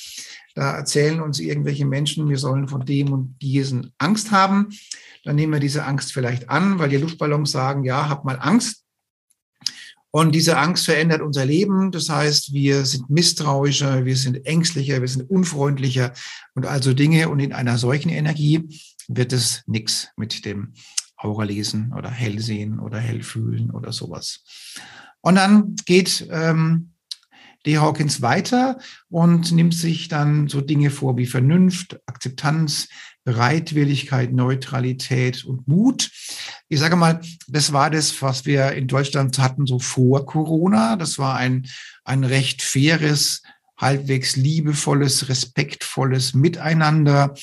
Da 0.55 0.75
erzählen 0.75 1.21
uns 1.21 1.39
irgendwelche 1.39 1.85
Menschen, 1.85 2.29
wir 2.29 2.37
sollen 2.37 2.67
von 2.67 2.85
dem 2.85 3.13
und 3.13 3.37
diesen 3.41 3.93
Angst 3.99 4.31
haben. 4.31 4.69
Dann 5.23 5.35
nehmen 5.35 5.53
wir 5.53 5.59
diese 5.59 5.83
Angst 5.83 6.13
vielleicht 6.13 6.49
an, 6.49 6.79
weil 6.79 6.89
die 6.89 6.97
Luftballons 6.97 7.51
sagen, 7.51 7.83
ja, 7.83 8.09
hab 8.09 8.25
mal 8.25 8.39
Angst. 8.39 8.86
Und 10.17 10.33
diese 10.33 10.57
Angst 10.57 10.85
verändert 10.85 11.21
unser 11.21 11.45
Leben. 11.45 11.91
Das 11.91 12.09
heißt, 12.09 12.51
wir 12.51 12.85
sind 12.85 13.07
misstrauischer, 13.07 14.03
wir 14.03 14.17
sind 14.17 14.47
ängstlicher, 14.47 14.99
wir 14.99 15.07
sind 15.07 15.29
unfreundlicher 15.29 16.11
und 16.55 16.65
also 16.65 16.95
Dinge. 16.95 17.29
Und 17.29 17.39
in 17.39 17.53
einer 17.53 17.77
solchen 17.77 18.09
Energie 18.09 18.67
wird 19.07 19.31
es 19.31 19.61
nichts 19.67 20.07
mit 20.17 20.43
dem 20.43 20.73
Aura 21.17 21.43
lesen 21.43 21.93
oder 21.95 22.09
hell 22.09 22.39
sehen 22.39 22.79
oder 22.79 22.97
hell 22.97 23.21
fühlen 23.21 23.69
oder 23.69 23.91
sowas. 23.91 24.43
Und 25.21 25.35
dann 25.35 25.75
geht 25.85 26.27
ähm, 26.31 26.93
D. 27.67 27.77
Hawkins 27.77 28.23
weiter 28.23 28.79
und 29.09 29.51
nimmt 29.51 29.75
sich 29.75 30.07
dann 30.07 30.47
so 30.47 30.61
Dinge 30.61 30.89
vor 30.89 31.15
wie 31.17 31.27
Vernunft, 31.27 31.99
Akzeptanz, 32.07 32.89
Bereitwilligkeit, 33.27 34.31
Neutralität 34.31 35.43
und 35.43 35.67
Mut. 35.67 36.11
Ich 36.69 36.79
sage 36.79 36.95
mal, 36.95 37.19
das 37.49 37.73
war 37.73 37.89
das, 37.89 38.21
was 38.21 38.45
wir 38.45 38.71
in 38.71 38.87
Deutschland 38.87 39.37
hatten, 39.37 39.65
so 39.65 39.79
vor 39.79 40.25
Corona. 40.25 40.95
Das 40.95 41.19
war 41.19 41.35
ein, 41.35 41.67
ein 42.05 42.23
recht 42.23 42.61
faires, 42.61 43.41
halbwegs 43.75 44.37
liebevolles, 44.37 45.27
respektvolles 45.27 46.35
Miteinander 46.35 47.35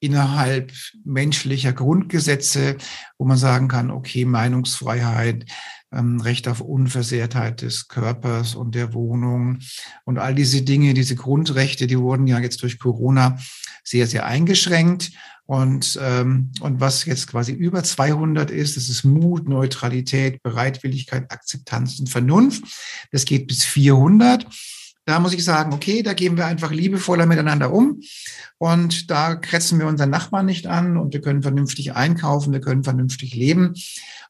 innerhalb 0.00 0.72
menschlicher 1.04 1.72
Grundgesetze, 1.72 2.76
wo 3.18 3.24
man 3.24 3.36
sagen 3.36 3.68
kann, 3.68 3.90
okay, 3.90 4.24
Meinungsfreiheit, 4.24 5.44
ähm, 5.92 6.20
Recht 6.20 6.48
auf 6.48 6.60
Unversehrtheit 6.60 7.62
des 7.62 7.88
Körpers 7.88 8.54
und 8.54 8.74
der 8.74 8.94
Wohnung 8.94 9.58
und 10.04 10.18
all 10.18 10.34
diese 10.34 10.62
Dinge, 10.62 10.94
diese 10.94 11.16
Grundrechte, 11.16 11.86
die 11.86 11.98
wurden 11.98 12.26
ja 12.26 12.38
jetzt 12.38 12.62
durch 12.62 12.78
Corona 12.78 13.38
sehr, 13.84 14.06
sehr 14.06 14.26
eingeschränkt. 14.26 15.12
Und, 15.46 15.98
ähm, 16.00 16.52
und 16.60 16.80
was 16.80 17.04
jetzt 17.06 17.26
quasi 17.26 17.50
über 17.50 17.82
200 17.82 18.52
ist, 18.52 18.76
das 18.76 18.88
ist 18.88 19.02
Mut, 19.02 19.48
Neutralität, 19.48 20.40
Bereitwilligkeit, 20.44 21.28
Akzeptanz 21.32 21.98
und 21.98 22.08
Vernunft. 22.08 22.62
Das 23.10 23.24
geht 23.24 23.48
bis 23.48 23.64
400. 23.64 24.46
Da 25.10 25.18
muss 25.18 25.34
ich 25.34 25.44
sagen, 25.44 25.72
okay, 25.72 26.04
da 26.04 26.12
gehen 26.12 26.36
wir 26.36 26.46
einfach 26.46 26.70
liebevoller 26.70 27.26
miteinander 27.26 27.72
um 27.72 28.00
und 28.58 29.10
da 29.10 29.34
kretzen 29.34 29.80
wir 29.80 29.88
unseren 29.88 30.10
Nachbarn 30.10 30.46
nicht 30.46 30.68
an 30.68 30.96
und 30.96 31.12
wir 31.12 31.20
können 31.20 31.42
vernünftig 31.42 31.96
einkaufen, 31.96 32.52
wir 32.52 32.60
können 32.60 32.84
vernünftig 32.84 33.34
leben. 33.34 33.74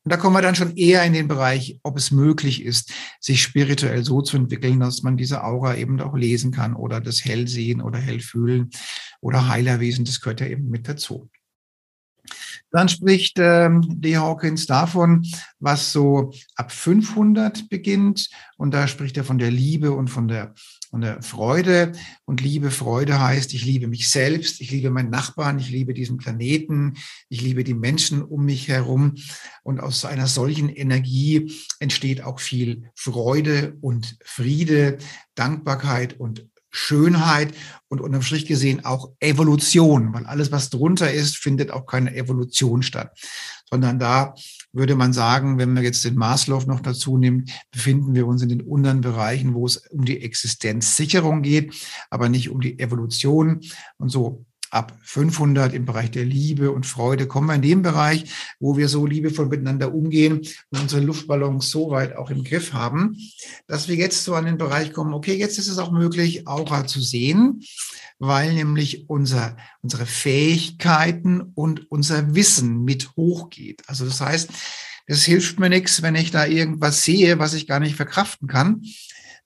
Und 0.02 0.10
da 0.10 0.16
kommen 0.16 0.34
wir 0.34 0.40
dann 0.40 0.54
schon 0.54 0.74
eher 0.78 1.04
in 1.04 1.12
den 1.12 1.28
Bereich, 1.28 1.78
ob 1.82 1.98
es 1.98 2.10
möglich 2.10 2.64
ist, 2.64 2.94
sich 3.20 3.42
spirituell 3.42 4.04
so 4.04 4.22
zu 4.22 4.38
entwickeln, 4.38 4.80
dass 4.80 5.02
man 5.02 5.18
diese 5.18 5.44
Aura 5.44 5.76
eben 5.76 6.00
auch 6.00 6.16
lesen 6.16 6.50
kann 6.50 6.74
oder 6.74 7.02
das 7.02 7.26
Hellsehen 7.26 7.82
oder 7.82 7.98
Hellfühlen 7.98 8.70
oder 9.20 9.48
Heilerwesen, 9.48 10.06
das 10.06 10.22
gehört 10.22 10.40
ja 10.40 10.46
eben 10.46 10.70
mit 10.70 10.88
dazu. 10.88 11.28
Dann 12.70 12.88
spricht 12.88 13.36
ähm, 13.38 13.82
D. 14.00 14.16
Hawkins 14.16 14.66
davon, 14.66 15.26
was 15.58 15.92
so 15.92 16.32
ab 16.54 16.70
500 16.70 17.68
beginnt. 17.68 18.30
Und 18.56 18.72
da 18.72 18.86
spricht 18.86 19.16
er 19.16 19.24
von 19.24 19.38
der 19.38 19.50
Liebe 19.50 19.92
und 19.92 20.08
von 20.08 20.28
der, 20.28 20.54
von 20.88 21.00
der 21.00 21.20
Freude. 21.22 21.92
Und 22.24 22.40
Liebe, 22.40 22.70
Freude 22.70 23.20
heißt, 23.20 23.52
ich 23.54 23.64
liebe 23.64 23.88
mich 23.88 24.08
selbst, 24.08 24.60
ich 24.60 24.70
liebe 24.70 24.90
meinen 24.90 25.10
Nachbarn, 25.10 25.58
ich 25.58 25.70
liebe 25.70 25.94
diesen 25.94 26.18
Planeten, 26.18 26.94
ich 27.28 27.42
liebe 27.42 27.64
die 27.64 27.74
Menschen 27.74 28.22
um 28.22 28.44
mich 28.44 28.68
herum. 28.68 29.16
Und 29.64 29.80
aus 29.80 30.04
einer 30.04 30.28
solchen 30.28 30.68
Energie 30.68 31.52
entsteht 31.80 32.22
auch 32.22 32.38
viel 32.38 32.90
Freude 32.94 33.76
und 33.80 34.16
Friede, 34.24 34.98
Dankbarkeit 35.34 36.20
und 36.20 36.46
Schönheit 36.70 37.54
und 37.88 38.00
unterm 38.00 38.22
Strich 38.22 38.46
gesehen 38.46 38.84
auch 38.84 39.10
Evolution, 39.20 40.12
weil 40.14 40.26
alles, 40.26 40.52
was 40.52 40.70
drunter 40.70 41.12
ist, 41.12 41.36
findet 41.36 41.70
auch 41.70 41.86
keine 41.86 42.14
Evolution 42.14 42.82
statt, 42.82 43.18
sondern 43.68 43.98
da 43.98 44.34
würde 44.72 44.94
man 44.94 45.12
sagen, 45.12 45.58
wenn 45.58 45.72
man 45.72 45.82
jetzt 45.82 46.04
den 46.04 46.14
Maslow 46.14 46.62
noch 46.66 46.80
dazu 46.80 47.16
nimmt, 47.16 47.50
befinden 47.72 48.14
wir 48.14 48.26
uns 48.26 48.42
in 48.42 48.48
den 48.48 48.60
unteren 48.60 49.00
Bereichen, 49.00 49.54
wo 49.54 49.66
es 49.66 49.78
um 49.88 50.04
die 50.04 50.22
Existenzsicherung 50.22 51.42
geht, 51.42 51.74
aber 52.08 52.28
nicht 52.28 52.50
um 52.50 52.60
die 52.60 52.78
Evolution. 52.78 53.60
Und 53.98 54.10
so 54.10 54.44
ab 54.70 54.96
500 55.02 55.74
im 55.74 55.84
Bereich 55.84 56.10
der 56.10 56.24
Liebe 56.24 56.70
und 56.70 56.86
Freude 56.86 57.26
kommen 57.26 57.48
wir 57.48 57.54
in 57.54 57.62
den 57.62 57.82
Bereich, 57.82 58.24
wo 58.60 58.76
wir 58.76 58.88
so 58.88 59.04
liebevoll 59.04 59.46
miteinander 59.46 59.92
umgehen 59.92 60.38
und 60.70 60.80
unsere 60.80 61.02
Luftballons 61.02 61.70
so 61.70 61.90
weit 61.90 62.16
auch 62.16 62.30
im 62.30 62.44
Griff 62.44 62.72
haben, 62.72 63.16
dass 63.66 63.88
wir 63.88 63.96
jetzt 63.96 64.24
so 64.24 64.34
an 64.34 64.46
den 64.46 64.58
Bereich 64.58 64.92
kommen, 64.92 65.12
okay, 65.12 65.34
jetzt 65.34 65.58
ist 65.58 65.68
es 65.68 65.78
auch 65.78 65.90
möglich, 65.90 66.46
Aura 66.46 66.86
zu 66.86 67.00
sehen, 67.00 67.62
weil 68.18 68.54
nämlich 68.54 69.08
unser, 69.08 69.56
unsere 69.82 70.06
Fähigkeiten 70.06 71.40
und 71.54 71.90
unser 71.90 72.34
Wissen 72.34 72.84
mit 72.84 73.16
hochgeht. 73.16 73.82
Also 73.86 74.04
das 74.04 74.20
heißt, 74.20 74.50
es 75.06 75.24
hilft 75.24 75.58
mir 75.58 75.70
nichts, 75.70 76.02
wenn 76.02 76.14
ich 76.14 76.30
da 76.30 76.46
irgendwas 76.46 77.02
sehe, 77.02 77.40
was 77.40 77.54
ich 77.54 77.66
gar 77.66 77.80
nicht 77.80 77.96
verkraften 77.96 78.46
kann, 78.46 78.82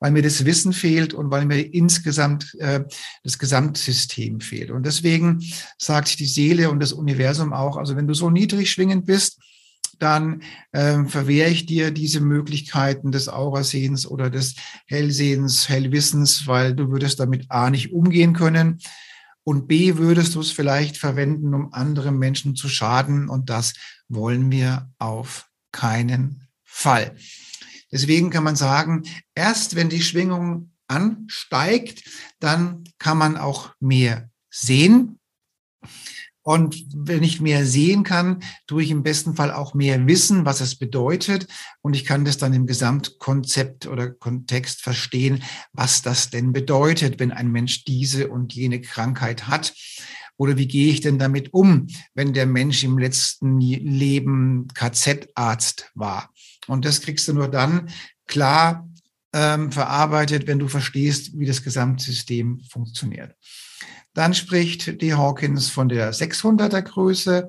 weil 0.04 0.10
mir 0.10 0.20
das 0.20 0.44
Wissen 0.44 0.74
fehlt 0.74 1.14
und 1.14 1.30
weil 1.30 1.46
mir 1.46 1.62
insgesamt 1.62 2.54
äh, 2.58 2.84
das 3.22 3.38
Gesamtsystem 3.38 4.42
fehlt. 4.42 4.70
Und 4.70 4.84
deswegen 4.84 5.42
sagt 5.78 6.18
die 6.18 6.26
Seele 6.26 6.68
und 6.68 6.80
das 6.80 6.92
Universum 6.92 7.54
auch, 7.54 7.78
also 7.78 7.96
wenn 7.96 8.06
du 8.06 8.12
so 8.12 8.28
niedrig 8.28 8.70
schwingend 8.70 9.06
bist, 9.06 9.40
dann 9.98 10.42
ähm, 10.74 11.08
verwehre 11.08 11.48
ich 11.48 11.64
dir 11.64 11.90
diese 11.90 12.20
Möglichkeiten 12.20 13.12
des 13.12 13.30
Aurasehens 13.30 14.06
oder 14.06 14.28
des 14.28 14.56
Hellsehens, 14.84 15.70
Hellwissens, 15.70 16.46
weil 16.46 16.74
du 16.74 16.90
würdest 16.90 17.18
damit 17.18 17.50
A 17.50 17.70
nicht 17.70 17.94
umgehen 17.94 18.34
können 18.34 18.80
und 19.42 19.68
B 19.68 19.96
würdest 19.96 20.34
du 20.34 20.40
es 20.40 20.50
vielleicht 20.50 20.98
verwenden, 20.98 21.54
um 21.54 21.72
anderen 21.72 22.18
Menschen 22.18 22.56
zu 22.56 22.68
schaden 22.68 23.30
und 23.30 23.48
das 23.48 23.72
wollen 24.08 24.50
wir 24.50 24.90
auf 24.98 25.48
keinen 25.72 26.46
Fall. 26.62 27.16
Deswegen 27.94 28.30
kann 28.30 28.42
man 28.42 28.56
sagen, 28.56 29.04
erst 29.36 29.76
wenn 29.76 29.88
die 29.88 30.02
Schwingung 30.02 30.72
ansteigt, 30.88 32.02
dann 32.40 32.82
kann 32.98 33.16
man 33.16 33.36
auch 33.36 33.72
mehr 33.78 34.30
sehen. 34.50 35.20
Und 36.42 36.84
wenn 36.92 37.22
ich 37.22 37.40
mehr 37.40 37.64
sehen 37.64 38.02
kann, 38.02 38.42
tue 38.66 38.82
ich 38.82 38.90
im 38.90 39.04
besten 39.04 39.36
Fall 39.36 39.52
auch 39.52 39.74
mehr 39.74 40.08
wissen, 40.08 40.44
was 40.44 40.60
es 40.60 40.74
bedeutet. 40.74 41.46
Und 41.82 41.94
ich 41.94 42.04
kann 42.04 42.24
das 42.24 42.36
dann 42.36 42.52
im 42.52 42.66
Gesamtkonzept 42.66 43.86
oder 43.86 44.10
Kontext 44.10 44.82
verstehen, 44.82 45.44
was 45.72 46.02
das 46.02 46.30
denn 46.30 46.52
bedeutet, 46.52 47.20
wenn 47.20 47.30
ein 47.30 47.52
Mensch 47.52 47.84
diese 47.84 48.28
und 48.28 48.54
jene 48.54 48.80
Krankheit 48.80 49.46
hat. 49.46 49.72
Oder 50.36 50.58
wie 50.58 50.66
gehe 50.66 50.90
ich 50.90 51.00
denn 51.00 51.18
damit 51.18 51.54
um, 51.54 51.86
wenn 52.14 52.32
der 52.32 52.46
Mensch 52.46 52.82
im 52.82 52.98
letzten 52.98 53.60
Leben 53.60 54.66
KZ-Arzt 54.74 55.92
war? 55.94 56.30
Und 56.66 56.84
das 56.84 57.00
kriegst 57.00 57.28
du 57.28 57.34
nur 57.34 57.48
dann 57.48 57.90
klar 58.26 58.88
ähm, 59.32 59.72
verarbeitet, 59.72 60.46
wenn 60.46 60.58
du 60.58 60.68
verstehst, 60.68 61.38
wie 61.38 61.46
das 61.46 61.62
Gesamtsystem 61.62 62.60
funktioniert. 62.70 63.34
Dann 64.14 64.32
spricht 64.32 65.02
die 65.02 65.14
Hawkins 65.14 65.68
von 65.68 65.88
der 65.88 66.14
600er 66.14 66.82
Größe. 66.82 67.48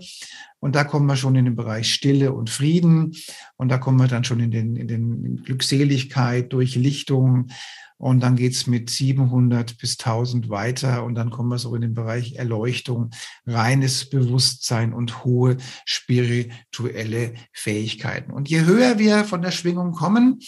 Und 0.59 0.75
da 0.75 0.83
kommen 0.83 1.05
wir 1.05 1.15
schon 1.15 1.35
in 1.35 1.45
den 1.45 1.55
Bereich 1.55 1.93
Stille 1.93 2.33
und 2.33 2.49
Frieden. 2.49 3.15
Und 3.55 3.69
da 3.69 3.77
kommen 3.77 3.99
wir 3.99 4.07
dann 4.07 4.23
schon 4.23 4.39
in 4.39 4.49
den, 4.49 4.75
in 4.75 4.87
den 4.87 5.43
Glückseligkeit, 5.43 6.51
Durchlichtung. 6.51 7.49
Und 7.97 8.19
dann 8.21 8.35
geht's 8.35 8.67
mit 8.67 8.89
700 8.89 9.77
bis 9.77 9.97
1000 9.97 10.49
weiter. 10.49 11.03
Und 11.03 11.15
dann 11.15 11.29
kommen 11.29 11.49
wir 11.49 11.59
so 11.59 11.73
in 11.75 11.81
den 11.81 11.93
Bereich 11.93 12.35
Erleuchtung, 12.35 13.11
reines 13.45 14.09
Bewusstsein 14.09 14.93
und 14.93 15.23
hohe 15.23 15.57
spirituelle 15.85 17.35
Fähigkeiten. 17.53 18.31
Und 18.31 18.49
je 18.49 18.65
höher 18.65 18.99
wir 18.99 19.23
von 19.23 19.41
der 19.41 19.51
Schwingung 19.51 19.93
kommen, 19.93 20.39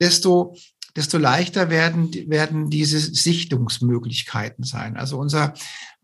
desto 0.00 0.54
desto 0.96 1.18
leichter 1.18 1.70
werden, 1.70 2.12
werden 2.28 2.70
diese 2.70 3.00
Sichtungsmöglichkeiten 3.00 4.64
sein. 4.64 4.96
Also 4.96 5.18
unser, 5.18 5.54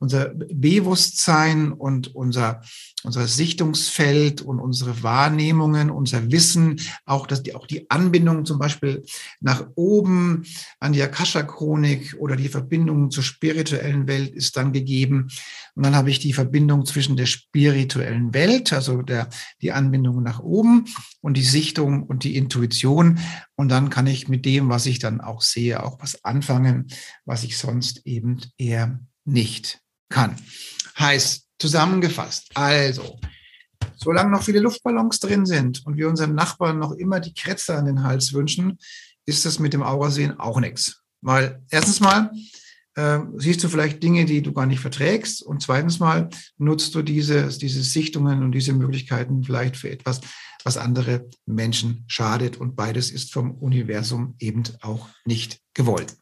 unser 0.01 0.31
Bewusstsein 0.35 1.73
und 1.73 2.15
unser, 2.15 2.63
unser 3.05 3.29
Sichtungsfeld 3.29 4.41
und 4.41 4.59
unsere 4.59 5.03
Wahrnehmungen, 5.03 5.91
unser 5.91 6.33
Wissen, 6.33 6.81
auch, 7.05 7.27
dass 7.27 7.43
die, 7.43 7.55
auch 7.55 7.67
die 7.67 7.91
Anbindung 7.91 8.47
zum 8.47 8.59
Beispiel 8.59 9.05
nach 9.41 9.67
oben 9.75 10.45
an 10.81 10.95
die 10.95 11.03
Akasha-Chronik 11.03 12.17
oder 12.19 12.35
die 12.35 12.49
Verbindung 12.49 13.11
zur 13.11 13.23
spirituellen 13.23 14.09
Welt 14.09 14.35
ist 14.35 14.57
dann 14.57 14.73
gegeben. 14.73 15.29
Und 15.75 15.85
dann 15.85 15.95
habe 15.95 16.11
ich 16.11 16.19
die 16.19 16.33
Verbindung 16.33 16.87
zwischen 16.87 17.17
der 17.17 17.27
spirituellen 17.27 18.33
Welt, 18.33 18.73
also 18.73 19.03
der, 19.03 19.29
die 19.61 19.73
Anbindung 19.73 20.23
nach 20.23 20.41
oben 20.41 20.87
und 21.21 21.37
die 21.37 21.43
Sichtung 21.43 22.05
und 22.05 22.25
die 22.25 22.37
Intuition. 22.37 23.19
Und 23.55 23.69
dann 23.69 23.91
kann 23.91 24.07
ich 24.07 24.29
mit 24.29 24.47
dem, 24.47 24.71
was 24.71 24.87
ich 24.87 24.99
dann 24.99 25.21
auch 25.21 25.43
sehe, 25.43 25.83
auch 25.83 26.01
was 26.01 26.25
anfangen, 26.25 26.87
was 27.27 27.45
ich 27.45 27.59
sonst 27.59 28.07
eben 28.07 28.41
eher 28.57 28.99
nicht 29.27 29.83
kann. 30.11 30.37
Heißt 30.99 31.47
zusammengefasst, 31.59 32.51
also, 32.55 33.19
solange 33.97 34.31
noch 34.31 34.43
viele 34.43 34.61
Luftballons 34.61 35.21
drin 35.21 35.47
sind 35.47 35.87
und 35.87 35.97
wir 35.97 36.09
unserem 36.09 36.35
Nachbarn 36.35 36.79
noch 36.79 36.93
immer 36.93 37.21
die 37.21 37.35
Kretze 37.35 37.77
an 37.77 37.87
den 37.87 38.03
Hals 38.03 38.33
wünschen, 38.33 38.79
ist 39.27 39.47
das 39.47 39.59
mit 39.59 39.73
dem 39.73 39.83
Aurasehen 39.83 40.39
auch 40.39 40.61
nichts. 40.61 41.03
Weil 41.23 41.63
erstens 41.71 42.01
mal 42.01 42.31
äh, 42.97 43.21
siehst 43.37 43.63
du 43.63 43.69
vielleicht 43.69 44.03
Dinge, 44.03 44.25
die 44.25 44.43
du 44.43 44.53
gar 44.53 44.67
nicht 44.67 44.81
verträgst 44.81 45.43
und 45.43 45.63
zweitens 45.63 45.99
mal 45.99 46.29
nutzt 46.59 46.95
du 46.95 47.03
diese, 47.03 47.49
diese 47.49 47.83
Sichtungen 47.83 48.43
und 48.43 48.53
diese 48.53 48.73
Möglichkeiten 48.73 49.45
vielleicht 49.45 49.77
für 49.77 49.91
etwas, 49.91 50.21
was 50.65 50.77
andere 50.77 51.29
Menschen 51.47 52.05
schadet 52.07 52.57
und 52.57 52.77
beides 52.77 53.11
ist 53.11 53.33
vom 53.33 53.53
Universum 53.53 54.35
eben 54.39 54.65
auch 54.81 55.09
nicht 55.25 55.61
gewollt. 55.75 56.17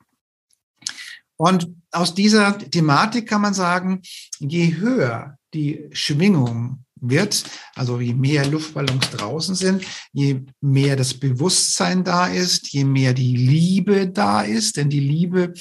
Und 1.38 1.68
aus 1.92 2.14
dieser 2.14 2.58
Thematik 2.58 3.28
kann 3.28 3.40
man 3.40 3.54
sagen, 3.54 4.02
je 4.40 4.74
höher 4.76 5.38
die 5.54 5.88
Schwingung 5.92 6.84
wird, 7.00 7.44
also 7.76 8.00
je 8.00 8.12
mehr 8.12 8.44
Luftballons 8.46 9.10
draußen 9.10 9.54
sind, 9.54 9.84
je 10.12 10.42
mehr 10.60 10.96
das 10.96 11.14
Bewusstsein 11.14 12.02
da 12.02 12.26
ist, 12.26 12.72
je 12.72 12.84
mehr 12.84 13.14
die 13.14 13.36
Liebe 13.36 14.08
da 14.08 14.42
ist, 14.42 14.76
denn 14.76 14.90
die 14.90 15.00
Liebe 15.00 15.54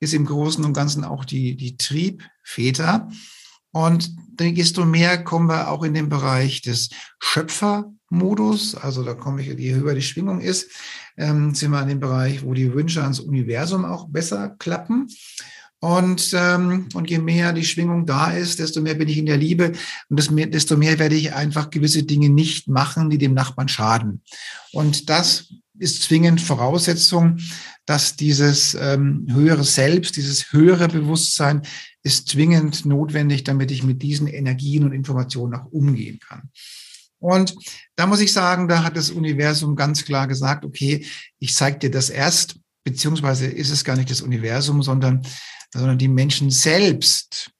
ist 0.00 0.14
im 0.14 0.24
Großen 0.24 0.64
und 0.64 0.72
Ganzen 0.72 1.02
auch 1.04 1.24
die, 1.24 1.56
die 1.56 1.76
Triebväter. 1.76 3.08
Und 3.72 4.10
desto 4.38 4.84
mehr 4.84 5.22
kommen 5.24 5.48
wir 5.48 5.70
auch 5.70 5.82
in 5.82 5.94
den 5.94 6.08
Bereich 6.08 6.62
des 6.62 6.90
Schöpfermodus, 7.20 8.74
also 8.74 9.02
da 9.02 9.14
komme 9.14 9.42
ich, 9.42 9.58
je 9.58 9.74
höher 9.74 9.94
die 9.94 10.02
Schwingung 10.02 10.40
ist, 10.40 10.70
ähm, 11.16 11.54
sind 11.54 11.72
wir 11.72 11.78
an 11.78 11.88
dem 11.88 12.00
Bereich, 12.00 12.44
wo 12.44 12.54
die 12.54 12.72
Wünsche 12.72 13.02
ans 13.02 13.20
Universum 13.20 13.84
auch 13.84 14.08
besser 14.08 14.54
klappen. 14.58 15.08
Und, 15.80 16.32
ähm, 16.34 16.88
und 16.94 17.08
je 17.08 17.18
mehr 17.18 17.52
die 17.52 17.64
Schwingung 17.64 18.04
da 18.04 18.32
ist, 18.32 18.58
desto 18.58 18.80
mehr 18.80 18.94
bin 18.94 19.08
ich 19.08 19.18
in 19.18 19.26
der 19.26 19.36
Liebe 19.36 19.72
und 20.08 20.16
desto 20.52 20.76
mehr 20.76 20.98
werde 20.98 21.14
ich 21.14 21.32
einfach 21.32 21.70
gewisse 21.70 22.02
Dinge 22.02 22.30
nicht 22.30 22.66
machen, 22.66 23.10
die 23.10 23.18
dem 23.18 23.32
Nachbarn 23.32 23.68
schaden. 23.68 24.22
Und 24.72 25.08
das 25.08 25.52
ist 25.78 26.02
zwingend 26.02 26.40
Voraussetzung, 26.40 27.38
dass 27.86 28.16
dieses 28.16 28.74
ähm, 28.74 29.26
höhere 29.30 29.64
Selbst, 29.64 30.16
dieses 30.16 30.52
höhere 30.52 30.88
Bewusstsein 30.88 31.62
ist 32.02 32.28
zwingend 32.28 32.84
notwendig, 32.84 33.44
damit 33.44 33.70
ich 33.70 33.82
mit 33.82 34.02
diesen 34.02 34.26
Energien 34.26 34.84
und 34.84 34.92
Informationen 34.92 35.54
auch 35.54 35.66
umgehen 35.66 36.18
kann. 36.20 36.50
Und 37.18 37.54
da 37.96 38.06
muss 38.06 38.20
ich 38.20 38.32
sagen, 38.32 38.68
da 38.68 38.84
hat 38.84 38.96
das 38.96 39.10
Universum 39.10 39.74
ganz 39.74 40.04
klar 40.04 40.28
gesagt, 40.28 40.64
okay, 40.64 41.04
ich 41.38 41.54
zeige 41.54 41.78
dir 41.78 41.90
das 41.90 42.10
erst, 42.10 42.60
beziehungsweise 42.84 43.46
ist 43.46 43.70
es 43.70 43.84
gar 43.84 43.96
nicht 43.96 44.10
das 44.10 44.20
Universum, 44.20 44.82
sondern, 44.82 45.22
sondern 45.72 45.98
die 45.98 46.08
Menschen 46.08 46.50
selbst 46.50 47.50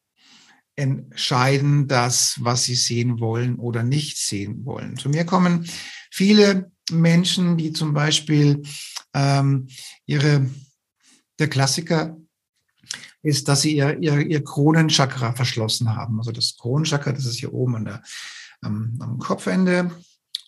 entscheiden 0.77 1.89
das, 1.89 2.37
was 2.41 2.65
sie 2.65 2.77
sehen 2.77 3.19
wollen 3.19 3.57
oder 3.57 3.83
nicht 3.83 4.17
sehen 4.17 4.65
wollen. 4.65 4.97
Zu 4.97 5.09
mir 5.09 5.25
kommen 5.25 5.69
viele 6.11 6.71
Menschen, 6.91 7.57
die 7.57 7.73
zum 7.73 7.95
Beispiel 7.95 8.63
ähm, 9.15 9.69
ihre, 10.07 10.49
der 11.39 11.49
Klassiker 11.49 12.17
ist, 13.23 13.49
dass 13.49 13.63
sie 13.63 13.77
ihr, 13.77 13.99
ihr, 13.99 14.19
ihr 14.27 14.45
Kronenchakra 14.45 15.33
verschlossen 15.33 15.95
haben. 15.95 16.19
Also 16.19 16.33
das 16.33 16.57
Kronenchakra, 16.57 17.13
das 17.13 17.27
ist 17.27 17.39
hier 17.39 17.53
oben 17.53 17.77
an 17.77 17.85
der 17.85 18.03
am, 18.61 18.97
am 19.01 19.19
Kopfende. 19.19 19.91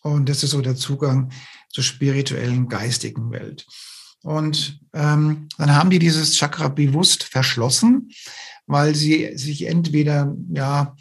Und 0.02 0.28
das 0.28 0.42
ist 0.42 0.50
so 0.50 0.60
der 0.60 0.76
Zugang 0.76 1.30
zur 1.68 1.84
spirituellen, 1.84 2.68
geistigen 2.68 3.30
Welt. 3.30 3.66
Und 4.22 4.80
ähm, 4.92 5.48
dann 5.56 5.74
haben 5.74 5.90
die 5.90 5.98
dieses 5.98 6.36
Chakra 6.36 6.68
bewusst 6.68 7.24
verschlossen, 7.24 8.10
weil 8.66 8.94
sie 8.94 9.36
sich 9.36 9.66
entweder 9.66 10.34
ja 10.52 10.96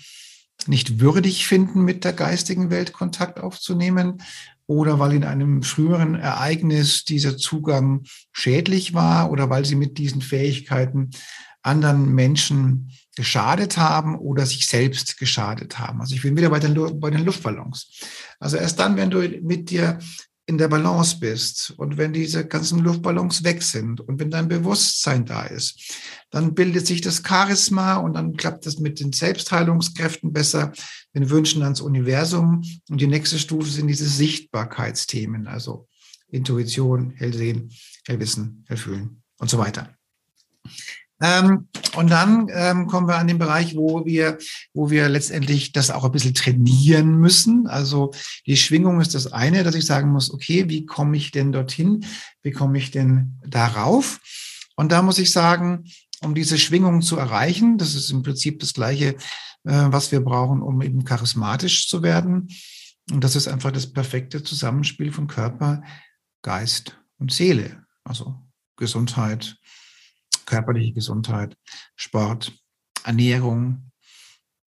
nicht 0.67 0.99
würdig 0.99 1.47
finden, 1.47 1.83
mit 1.83 2.03
der 2.03 2.13
geistigen 2.13 2.69
Welt 2.69 2.93
Kontakt 2.93 3.39
aufzunehmen, 3.39 4.21
oder 4.69 4.99
weil 4.99 5.13
in 5.13 5.23
einem 5.23 5.63
früheren 5.63 6.13
Ereignis 6.13 7.03
dieser 7.03 7.37
Zugang 7.37 8.03
schädlich 8.31 8.93
war 8.93 9.31
oder 9.31 9.49
weil 9.49 9.65
sie 9.65 9.75
mit 9.75 9.97
diesen 9.97 10.21
Fähigkeiten 10.21 11.09
anderen 11.63 12.13
Menschen 12.13 12.91
geschadet 13.15 13.77
haben 13.77 14.15
oder 14.15 14.45
sich 14.45 14.67
selbst 14.67 15.17
geschadet 15.17 15.79
haben. 15.79 16.01
Also 16.01 16.13
ich 16.13 16.21
bin 16.21 16.37
wieder 16.37 16.51
bei 16.51 16.59
den, 16.59 16.99
bei 16.99 17.09
den 17.09 17.25
Luftballons. 17.25 17.99
Also 18.39 18.57
erst 18.57 18.77
dann, 18.77 18.95
wenn 18.95 19.09
du 19.09 19.27
mit 19.41 19.71
dir 19.71 19.97
in 20.49 20.57
der 20.57 20.67
Balance 20.67 21.19
bist 21.19 21.75
und 21.77 21.97
wenn 21.97 22.11
diese 22.11 22.43
ganzen 22.43 22.79
Luftballons 22.79 23.43
weg 23.43 23.61
sind 23.61 24.01
und 24.01 24.19
wenn 24.19 24.31
dein 24.31 24.47
Bewusstsein 24.47 25.23
da 25.23 25.43
ist, 25.43 25.93
dann 26.31 26.55
bildet 26.55 26.87
sich 26.87 27.01
das 27.01 27.21
Charisma 27.23 27.97
und 27.97 28.13
dann 28.13 28.35
klappt 28.35 28.65
das 28.65 28.79
mit 28.79 28.99
den 28.99 29.13
Selbstheilungskräften 29.13 30.33
besser, 30.33 30.73
den 31.13 31.29
Wünschen 31.29 31.61
ans 31.61 31.81
Universum. 31.81 32.63
Und 32.89 32.99
die 32.99 33.05
nächste 33.05 33.37
Stufe 33.37 33.69
sind 33.69 33.85
diese 33.89 34.09
Sichtbarkeitsthemen, 34.09 35.45
also 35.45 35.87
Intuition, 36.29 37.11
Hellsehen, 37.11 37.71
Hellwissen, 38.07 38.65
Hellfühlen 38.67 39.21
und 39.37 39.51
so 39.51 39.59
weiter. 39.59 39.95
Ähm, 41.21 41.67
und 41.95 42.09
dann 42.09 42.47
ähm, 42.53 42.87
kommen 42.87 43.07
wir 43.07 43.17
an 43.17 43.27
den 43.27 43.39
Bereich, 43.39 43.75
wo 43.75 44.05
wir, 44.05 44.37
wo 44.73 44.89
wir 44.89 45.09
letztendlich 45.09 45.71
das 45.71 45.91
auch 45.91 46.05
ein 46.05 46.11
bisschen 46.11 46.33
trainieren 46.33 47.17
müssen. 47.17 47.67
Also 47.67 48.11
die 48.45 48.57
Schwingung 48.57 49.01
ist 49.01 49.15
das 49.15 49.31
eine, 49.31 49.63
dass 49.63 49.75
ich 49.75 49.85
sagen 49.85 50.11
muss, 50.11 50.31
okay, 50.31 50.69
wie 50.69 50.85
komme 50.85 51.17
ich 51.17 51.31
denn 51.31 51.51
dorthin? 51.51 52.05
Wie 52.41 52.51
komme 52.51 52.77
ich 52.77 52.91
denn 52.91 53.39
darauf? 53.45 54.19
Und 54.75 54.91
da 54.91 55.01
muss 55.01 55.19
ich 55.19 55.31
sagen, 55.31 55.85
um 56.21 56.35
diese 56.35 56.57
Schwingung 56.57 57.01
zu 57.01 57.17
erreichen, 57.17 57.77
das 57.77 57.95
ist 57.95 58.09
im 58.11 58.23
Prinzip 58.23 58.59
das 58.59 58.73
Gleiche, 58.73 59.15
äh, 59.65 59.87
was 59.89 60.11
wir 60.11 60.21
brauchen, 60.21 60.61
um 60.61 60.81
eben 60.81 61.03
charismatisch 61.03 61.89
zu 61.89 62.01
werden. 62.01 62.47
Und 63.11 63.23
das 63.23 63.35
ist 63.35 63.47
einfach 63.47 63.71
das 63.71 63.91
perfekte 63.91 64.43
Zusammenspiel 64.43 65.11
von 65.11 65.27
Körper, 65.27 65.83
Geist 66.43 66.97
und 67.17 67.33
Seele. 67.33 67.83
Also 68.03 68.35
Gesundheit, 68.77 69.57
körperliche 70.49 70.93
Gesundheit, 70.93 71.55
Sport, 71.95 72.51
Ernährung, 73.03 73.91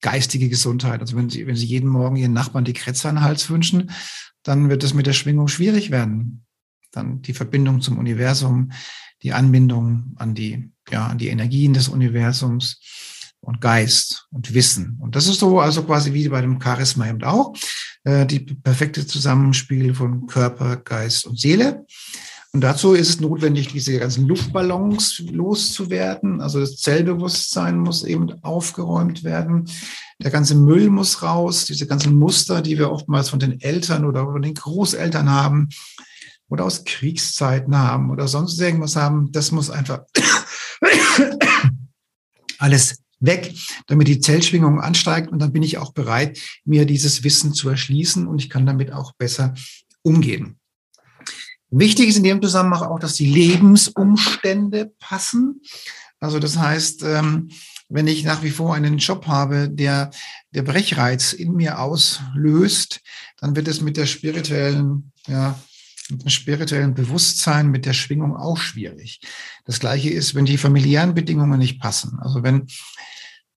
geistige 0.00 0.48
Gesundheit. 0.48 1.00
Also 1.00 1.16
wenn 1.16 1.28
Sie, 1.28 1.46
wenn 1.46 1.56
Sie 1.56 1.66
jeden 1.66 1.88
Morgen 1.88 2.16
Ihren 2.16 2.32
Nachbarn 2.32 2.64
die 2.64 2.72
Kretze 2.72 3.08
an 3.08 3.16
den 3.16 3.24
Hals 3.24 3.50
wünschen, 3.50 3.90
dann 4.42 4.68
wird 4.70 4.84
es 4.84 4.94
mit 4.94 5.06
der 5.06 5.12
Schwingung 5.12 5.48
schwierig 5.48 5.90
werden. 5.90 6.44
Dann 6.92 7.22
die 7.22 7.34
Verbindung 7.34 7.80
zum 7.80 7.98
Universum, 7.98 8.72
die 9.22 9.32
Anbindung 9.32 10.14
an 10.16 10.34
die, 10.34 10.72
ja, 10.90 11.06
an 11.06 11.18
die 11.18 11.28
Energien 11.28 11.74
des 11.74 11.88
Universums 11.88 12.80
und 13.40 13.60
Geist 13.60 14.26
und 14.30 14.54
Wissen. 14.54 14.98
Und 15.00 15.16
das 15.16 15.26
ist 15.26 15.40
so 15.40 15.60
also 15.60 15.82
quasi 15.82 16.12
wie 16.12 16.28
bei 16.28 16.40
dem 16.40 16.60
Charisma 16.60 17.08
eben 17.08 17.22
auch, 17.24 17.54
äh, 18.04 18.26
die 18.26 18.40
perfekte 18.40 19.06
Zusammenspiel 19.06 19.94
von 19.94 20.26
Körper, 20.26 20.76
Geist 20.76 21.24
und 21.26 21.38
Seele. 21.38 21.84
Und 22.54 22.60
dazu 22.60 22.92
ist 22.92 23.08
es 23.08 23.20
notwendig, 23.20 23.68
diese 23.68 23.98
ganzen 23.98 24.28
Luftballons 24.28 25.22
loszuwerden. 25.30 26.42
Also 26.42 26.60
das 26.60 26.76
Zellbewusstsein 26.76 27.78
muss 27.78 28.04
eben 28.04 28.42
aufgeräumt 28.44 29.24
werden. 29.24 29.70
Der 30.22 30.30
ganze 30.30 30.54
Müll 30.54 30.90
muss 30.90 31.22
raus. 31.22 31.64
Diese 31.64 31.86
ganzen 31.86 32.14
Muster, 32.14 32.60
die 32.60 32.76
wir 32.76 32.90
oftmals 32.90 33.30
von 33.30 33.38
den 33.38 33.58
Eltern 33.62 34.04
oder 34.04 34.26
von 34.26 34.42
den 34.42 34.52
Großeltern 34.52 35.30
haben 35.30 35.70
oder 36.50 36.66
aus 36.66 36.84
Kriegszeiten 36.84 37.74
haben 37.74 38.10
oder 38.10 38.28
sonst 38.28 38.60
irgendwas 38.60 38.96
haben, 38.96 39.32
das 39.32 39.50
muss 39.50 39.70
einfach 39.70 40.00
alles 42.58 42.98
weg, 43.18 43.54
damit 43.86 44.08
die 44.08 44.20
Zellschwingung 44.20 44.78
ansteigt. 44.78 45.32
Und 45.32 45.38
dann 45.38 45.54
bin 45.54 45.62
ich 45.62 45.78
auch 45.78 45.94
bereit, 45.94 46.38
mir 46.66 46.84
dieses 46.84 47.24
Wissen 47.24 47.54
zu 47.54 47.70
erschließen 47.70 48.26
und 48.26 48.40
ich 48.40 48.50
kann 48.50 48.66
damit 48.66 48.92
auch 48.92 49.12
besser 49.12 49.54
umgehen. 50.02 50.58
Wichtig 51.72 52.10
ist 52.10 52.18
in 52.18 52.24
dem 52.24 52.42
Zusammenhang 52.42 52.88
auch, 52.88 52.98
dass 52.98 53.14
die 53.14 53.26
Lebensumstände 53.26 54.92
passen. 55.00 55.62
Also 56.20 56.38
das 56.38 56.58
heißt, 56.58 57.02
ähm, 57.02 57.48
wenn 57.88 58.06
ich 58.06 58.24
nach 58.24 58.42
wie 58.42 58.50
vor 58.50 58.74
einen 58.74 58.98
Job 58.98 59.26
habe, 59.26 59.70
der 59.70 60.10
der 60.50 60.62
Brechreiz 60.62 61.32
in 61.32 61.52
mir 61.52 61.78
auslöst, 61.78 63.00
dann 63.38 63.56
wird 63.56 63.68
es 63.68 63.80
mit 63.80 63.96
der 63.96 64.06
spirituellen, 64.06 65.12
ja, 65.26 65.58
mit 66.10 66.22
dem 66.22 66.28
spirituellen 66.28 66.94
Bewusstsein, 66.94 67.70
mit 67.70 67.86
der 67.86 67.94
Schwingung 67.94 68.36
auch 68.36 68.58
schwierig. 68.58 69.20
Das 69.64 69.80
gleiche 69.80 70.10
ist, 70.10 70.34
wenn 70.34 70.44
die 70.44 70.58
familiären 70.58 71.14
Bedingungen 71.14 71.58
nicht 71.58 71.80
passen. 71.80 72.18
Also 72.20 72.42
wenn 72.42 72.66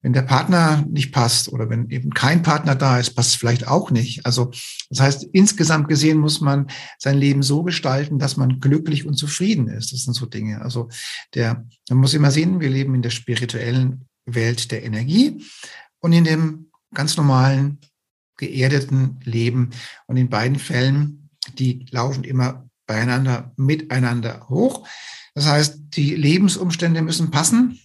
wenn 0.06 0.14
der 0.14 0.22
Partner 0.22 0.86
nicht 0.88 1.12
passt 1.12 1.52
oder 1.52 1.68
wenn 1.72 1.90
eben 1.90 2.12
kein 2.12 2.44
Partner 2.44 2.76
da 2.76 3.00
ist, 3.00 3.16
passt 3.16 3.30
es 3.32 3.36
vielleicht 3.38 3.68
auch 3.68 3.90
nicht. 3.90 4.24
Also 4.24 4.52
das 4.92 5.00
heißt, 5.00 5.24
insgesamt 5.34 5.88
gesehen 5.88 6.20
muss 6.20 6.42
man 6.42 6.68
sein 7.00 7.18
Leben 7.18 7.42
so 7.42 7.64
gestalten, 7.64 8.20
dass 8.20 8.38
man 8.38 8.60
glücklich 8.60 9.08
und 9.08 9.16
zufrieden 9.16 9.68
ist. 9.68 9.94
Das 9.94 10.04
sind 10.04 10.14
so 10.14 10.28
Dinge. 10.28 10.62
Also 10.62 10.90
der, 11.34 11.66
man 11.90 11.98
muss 11.98 12.14
immer 12.14 12.30
sehen, 12.30 12.60
wir 12.60 12.70
leben 12.70 12.94
in 12.94 13.02
der 13.02 13.10
spirituellen 13.10 14.06
Welt 14.28 14.70
der 14.70 14.84
Energie 14.84 15.44
und 16.02 16.14
in 16.14 16.24
dem 16.24 16.68
ganz 16.94 17.18
normalen, 17.18 17.80
geerdeten 18.38 19.20
Leben. 19.24 19.72
Und 20.06 20.18
in 20.18 20.30
beiden 20.30 20.60
Fällen, 20.60 21.32
die 21.58 21.88
laufen 21.90 22.24
immer 22.24 22.70
beieinander, 22.86 23.54
miteinander 23.58 24.50
hoch. 24.50 24.88
Das 25.34 25.48
heißt, 25.48 25.80
die 25.96 26.14
Lebensumstände 26.16 27.02
müssen 27.02 27.32
passen 27.32 27.80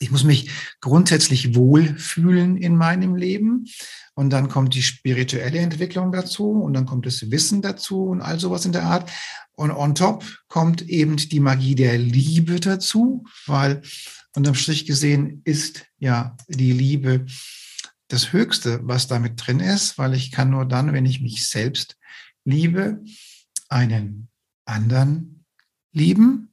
ich 0.00 0.10
muss 0.10 0.24
mich 0.24 0.50
grundsätzlich 0.80 1.54
wohlfühlen 1.54 2.56
in 2.56 2.74
meinem 2.74 3.14
Leben. 3.14 3.66
Und 4.14 4.30
dann 4.30 4.48
kommt 4.48 4.74
die 4.74 4.82
spirituelle 4.82 5.58
Entwicklung 5.58 6.10
dazu 6.10 6.50
und 6.50 6.72
dann 6.72 6.86
kommt 6.86 7.06
das 7.06 7.30
Wissen 7.30 7.62
dazu 7.62 8.06
und 8.06 8.20
all 8.20 8.40
sowas 8.40 8.64
in 8.64 8.72
der 8.72 8.84
Art. 8.84 9.10
Und 9.52 9.70
on 9.70 9.94
top 9.94 10.24
kommt 10.48 10.82
eben 10.82 11.16
die 11.16 11.40
Magie 11.40 11.74
der 11.74 11.98
Liebe 11.98 12.60
dazu, 12.60 13.24
weil 13.46 13.82
unterm 14.34 14.54
Strich 14.54 14.86
gesehen 14.86 15.42
ist 15.44 15.84
ja 15.98 16.36
die 16.48 16.72
Liebe 16.72 17.26
das 18.08 18.32
Höchste, 18.32 18.80
was 18.82 19.06
damit 19.06 19.34
drin 19.36 19.60
ist, 19.60 19.98
weil 19.98 20.14
ich 20.14 20.32
kann 20.32 20.50
nur 20.50 20.64
dann, 20.64 20.92
wenn 20.92 21.06
ich 21.06 21.20
mich 21.20 21.48
selbst 21.48 21.96
liebe, 22.44 23.04
einen 23.68 24.28
anderen 24.64 25.44
lieben. 25.92 26.52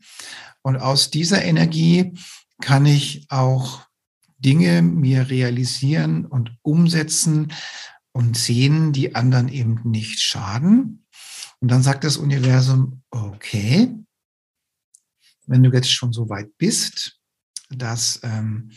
Und 0.61 0.75
aus 0.75 1.11
dieser 1.11 1.43
Energie 1.43 2.13
kann 2.61 2.85
ich 2.85 3.25
auch 3.29 3.87
Dinge 4.39 4.81
mir 4.81 5.29
realisieren 5.29 6.25
und 6.25 6.57
umsetzen 6.61 7.51
und 8.11 8.37
sehen, 8.37 8.93
die 8.93 9.15
anderen 9.15 9.47
eben 9.47 9.81
nicht 9.83 10.19
schaden. 10.19 11.05
Und 11.59 11.71
dann 11.71 11.83
sagt 11.83 12.03
das 12.03 12.17
Universum, 12.17 13.01
okay, 13.09 13.95
wenn 15.47 15.63
du 15.63 15.71
jetzt 15.71 15.91
schon 15.91 16.13
so 16.13 16.29
weit 16.29 16.55
bist, 16.57 17.19
dass, 17.69 18.19
ähm, 18.23 18.71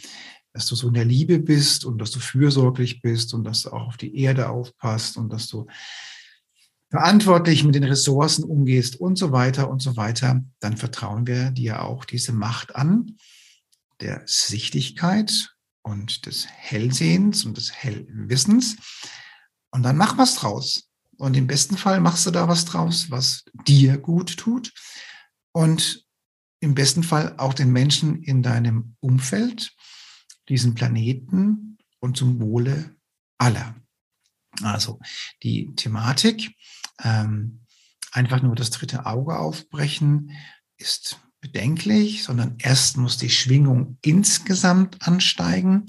dass 0.52 0.66
du 0.66 0.74
so 0.74 0.88
in 0.88 0.94
der 0.94 1.04
Liebe 1.04 1.38
bist 1.38 1.84
und 1.84 1.98
dass 1.98 2.10
du 2.10 2.20
fürsorglich 2.20 3.02
bist 3.02 3.34
und 3.34 3.44
dass 3.44 3.62
du 3.62 3.70
auch 3.70 3.88
auf 3.88 3.96
die 3.96 4.16
Erde 4.16 4.48
aufpasst 4.48 5.16
und 5.16 5.32
dass 5.32 5.48
du 5.48 5.66
verantwortlich 6.90 7.64
mit 7.64 7.74
den 7.74 7.84
Ressourcen 7.84 8.44
umgehst 8.44 8.98
und 8.98 9.16
so 9.16 9.30
weiter 9.30 9.70
und 9.70 9.80
so 9.80 9.96
weiter, 9.96 10.42
dann 10.58 10.76
vertrauen 10.76 11.26
wir 11.26 11.50
dir 11.50 11.82
auch 11.82 12.04
diese 12.04 12.32
Macht 12.32 12.74
an 12.74 13.16
der 14.00 14.22
Sichtigkeit 14.26 15.54
und 15.82 16.26
des 16.26 16.46
Hellsehens 16.46 17.44
und 17.44 17.56
des 17.56 17.72
Hellwissens. 17.72 18.76
Und 19.70 19.82
dann 19.82 19.96
mach 19.96 20.18
was 20.18 20.36
draus. 20.36 20.88
Und 21.16 21.36
im 21.36 21.46
besten 21.46 21.76
Fall 21.76 22.00
machst 22.00 22.26
du 22.26 22.30
da 22.30 22.48
was 22.48 22.64
draus, 22.64 23.10
was 23.10 23.44
dir 23.66 23.98
gut 23.98 24.36
tut. 24.36 24.72
Und 25.52 26.06
im 26.60 26.74
besten 26.74 27.02
Fall 27.02 27.34
auch 27.38 27.54
den 27.54 27.72
Menschen 27.72 28.22
in 28.22 28.42
deinem 28.42 28.96
Umfeld, 29.00 29.72
diesen 30.48 30.74
Planeten 30.74 31.78
und 32.00 32.16
zum 32.16 32.40
Wohle 32.40 32.96
aller. 33.38 33.74
Also 34.62 34.98
die 35.42 35.74
Thematik, 35.74 36.54
ähm, 37.02 37.64
einfach 38.12 38.42
nur 38.42 38.56
das 38.56 38.70
dritte 38.70 39.06
Auge 39.06 39.38
aufbrechen, 39.38 40.32
ist 40.76 41.20
bedenklich, 41.40 42.22
sondern 42.22 42.56
erst 42.58 42.96
muss 42.96 43.16
die 43.16 43.30
Schwingung 43.30 43.98
insgesamt 44.02 45.06
ansteigen. 45.06 45.86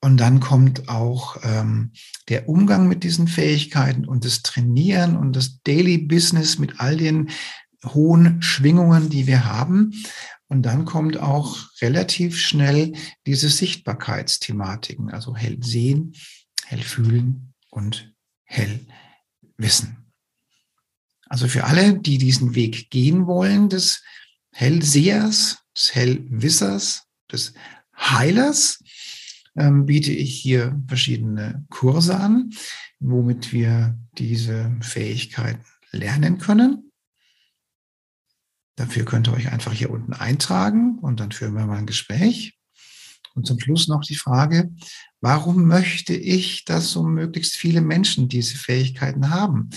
Und 0.00 0.18
dann 0.18 0.40
kommt 0.40 0.88
auch 0.88 1.36
ähm, 1.42 1.92
der 2.28 2.48
Umgang 2.48 2.86
mit 2.88 3.02
diesen 3.02 3.26
Fähigkeiten 3.26 4.04
und 4.04 4.24
das 4.24 4.42
Trainieren 4.42 5.16
und 5.16 5.34
das 5.34 5.60
Daily 5.62 5.98
Business 5.98 6.58
mit 6.58 6.78
all 6.78 6.96
den 6.96 7.30
hohen 7.84 8.40
Schwingungen, 8.42 9.10
die 9.10 9.26
wir 9.26 9.44
haben. 9.44 9.92
Und 10.46 10.62
dann 10.62 10.84
kommt 10.84 11.18
auch 11.18 11.58
relativ 11.80 12.38
schnell 12.38 12.92
diese 13.26 13.50
Sichtbarkeitsthematiken, 13.50 15.10
also 15.10 15.36
hell 15.36 15.58
sehen, 15.62 16.14
hell 16.64 16.82
fühlen 16.82 17.54
und 17.70 18.14
hell 18.44 18.86
wissen. 19.56 20.12
Also 21.28 21.48
für 21.48 21.64
alle, 21.64 21.98
die 21.98 22.18
diesen 22.18 22.54
Weg 22.54 22.88
gehen 22.90 23.26
wollen, 23.26 23.68
des 23.68 24.02
Hellsehers, 24.52 25.58
des 25.76 25.94
Hellwissers, 25.94 27.04
des 27.30 27.54
Heilers 27.96 28.82
ähm, 29.56 29.86
biete 29.86 30.12
ich 30.12 30.40
hier 30.40 30.80
verschiedene 30.86 31.64
Kurse 31.70 32.18
an, 32.18 32.50
womit 33.00 33.52
wir 33.52 33.98
diese 34.16 34.76
Fähigkeiten 34.80 35.64
lernen 35.92 36.38
können. 36.38 36.92
Dafür 38.76 39.04
könnt 39.04 39.28
ihr 39.28 39.32
euch 39.32 39.50
einfach 39.50 39.72
hier 39.72 39.90
unten 39.90 40.12
eintragen 40.12 40.98
und 41.00 41.18
dann 41.18 41.32
führen 41.32 41.54
wir 41.54 41.66
mal 41.66 41.78
ein 41.78 41.86
Gespräch. 41.86 42.56
Und 43.34 43.46
zum 43.46 43.58
Schluss 43.58 43.88
noch 43.88 44.02
die 44.02 44.16
Frage, 44.16 44.72
warum 45.20 45.66
möchte 45.66 46.14
ich, 46.14 46.64
dass 46.64 46.90
so 46.90 47.04
möglichst 47.04 47.56
viele 47.56 47.80
Menschen 47.80 48.28
diese 48.28 48.56
Fähigkeiten 48.56 49.30
haben? 49.30 49.70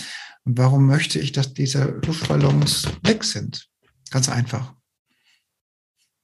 Und 0.44 0.58
warum 0.58 0.86
möchte 0.86 1.18
ich, 1.18 1.32
dass 1.32 1.52
diese 1.52 2.00
Luftballons 2.04 2.88
weg 3.02 3.24
sind? 3.24 3.68
Ganz 4.12 4.28
einfach. 4.28 4.74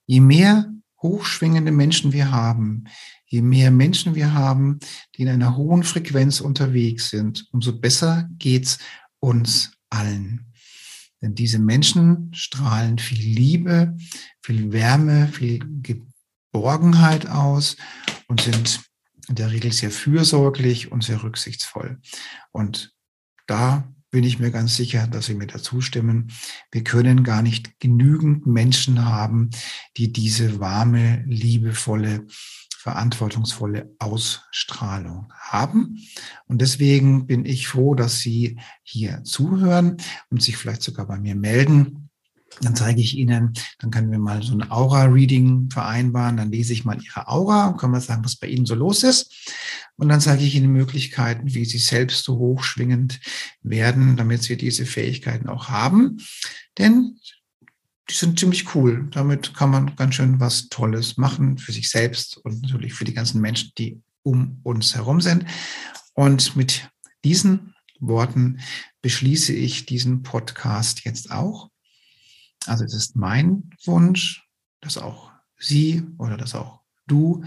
Je 0.05 0.21
mehr 0.21 0.71
hochschwingende 1.01 1.71
Menschen 1.71 2.13
wir 2.13 2.31
haben, 2.31 2.85
je 3.25 3.41
mehr 3.41 3.71
Menschen 3.71 4.15
wir 4.15 4.33
haben, 4.33 4.79
die 5.15 5.23
in 5.23 5.29
einer 5.29 5.57
hohen 5.57 5.83
Frequenz 5.83 6.39
unterwegs 6.39 7.09
sind, 7.09 7.47
umso 7.51 7.79
besser 7.79 8.29
geht's 8.37 8.77
uns 9.19 9.71
allen. 9.89 10.53
Denn 11.21 11.33
diese 11.33 11.57
Menschen 11.59 12.31
strahlen 12.33 12.99
viel 12.99 13.19
Liebe, 13.19 13.97
viel 14.41 14.71
Wärme, 14.71 15.27
viel 15.27 15.59
Geborgenheit 15.81 17.27
aus 17.27 17.75
und 18.27 18.41
sind 18.41 18.81
in 19.27 19.35
der 19.35 19.51
Regel 19.51 19.73
sehr 19.73 19.91
fürsorglich 19.91 20.91
und 20.91 21.03
sehr 21.03 21.23
rücksichtsvoll. 21.23 21.99
Und 22.51 22.93
da 23.47 23.91
bin 24.11 24.23
ich 24.23 24.39
mir 24.39 24.51
ganz 24.51 24.75
sicher, 24.75 25.07
dass 25.07 25.27
Sie 25.27 25.35
mir 25.35 25.47
dazu 25.47 25.81
stimmen. 25.81 26.31
Wir 26.71 26.83
können 26.83 27.23
gar 27.23 27.41
nicht 27.41 27.79
genügend 27.79 28.45
Menschen 28.45 29.05
haben, 29.05 29.49
die 29.97 30.11
diese 30.11 30.59
warme, 30.59 31.23
liebevolle, 31.27 32.25
verantwortungsvolle 32.77 33.93
Ausstrahlung 33.99 35.31
haben. 35.37 35.97
Und 36.47 36.61
deswegen 36.61 37.27
bin 37.27 37.45
ich 37.45 37.67
froh, 37.67 37.93
dass 37.93 38.19
Sie 38.19 38.57
hier 38.83 39.23
zuhören 39.23 39.97
und 40.29 40.41
sich 40.41 40.57
vielleicht 40.57 40.81
sogar 40.81 41.05
bei 41.05 41.19
mir 41.19 41.35
melden 41.35 42.08
dann 42.61 42.75
zeige 42.75 43.01
ich 43.01 43.17
Ihnen, 43.17 43.53
dann 43.79 43.91
können 43.91 44.11
wir 44.11 44.19
mal 44.19 44.43
so 44.43 44.53
ein 44.53 44.69
Aura-Reading 44.69 45.69
vereinbaren. 45.71 46.37
Dann 46.37 46.51
lese 46.51 46.73
ich 46.73 46.85
mal 46.85 47.01
Ihre 47.01 47.27
Aura 47.27 47.67
und 47.67 47.77
können 47.77 47.93
wir 47.93 48.01
sagen, 48.01 48.25
was 48.25 48.35
bei 48.35 48.47
Ihnen 48.47 48.65
so 48.65 48.75
los 48.75 49.03
ist. 49.03 49.33
Und 49.95 50.09
dann 50.09 50.21
zeige 50.21 50.43
ich 50.43 50.55
Ihnen 50.55 50.71
Möglichkeiten, 50.71 51.53
wie 51.53 51.65
Sie 51.65 51.77
selbst 51.77 52.23
so 52.23 52.37
hochschwingend 52.37 53.19
werden, 53.61 54.17
damit 54.17 54.43
Sie 54.43 54.57
diese 54.57 54.85
Fähigkeiten 54.85 55.49
auch 55.49 55.69
haben. 55.69 56.17
Denn 56.77 57.19
die 58.09 58.15
sind 58.15 58.39
ziemlich 58.39 58.73
cool. 58.75 59.07
Damit 59.11 59.53
kann 59.53 59.69
man 59.69 59.95
ganz 59.95 60.15
schön 60.15 60.39
was 60.39 60.69
Tolles 60.69 61.17
machen 61.17 61.57
für 61.57 61.71
sich 61.71 61.89
selbst 61.89 62.37
und 62.37 62.61
natürlich 62.63 62.93
für 62.93 63.05
die 63.05 63.13
ganzen 63.13 63.39
Menschen, 63.39 63.71
die 63.77 64.01
um 64.23 64.59
uns 64.63 64.95
herum 64.95 65.21
sind. 65.21 65.45
Und 66.13 66.55
mit 66.55 66.89
diesen 67.23 67.75
Worten 67.99 68.59
beschließe 69.01 69.53
ich 69.53 69.85
diesen 69.85 70.23
Podcast 70.23 71.05
jetzt 71.05 71.31
auch. 71.31 71.68
Also 72.65 72.83
es 72.83 72.93
ist 72.93 73.15
mein 73.15 73.69
Wunsch, 73.85 74.47
dass 74.81 74.97
auch 74.97 75.31
Sie 75.57 76.03
oder 76.17 76.37
dass 76.37 76.55
auch 76.55 76.81
du 77.07 77.43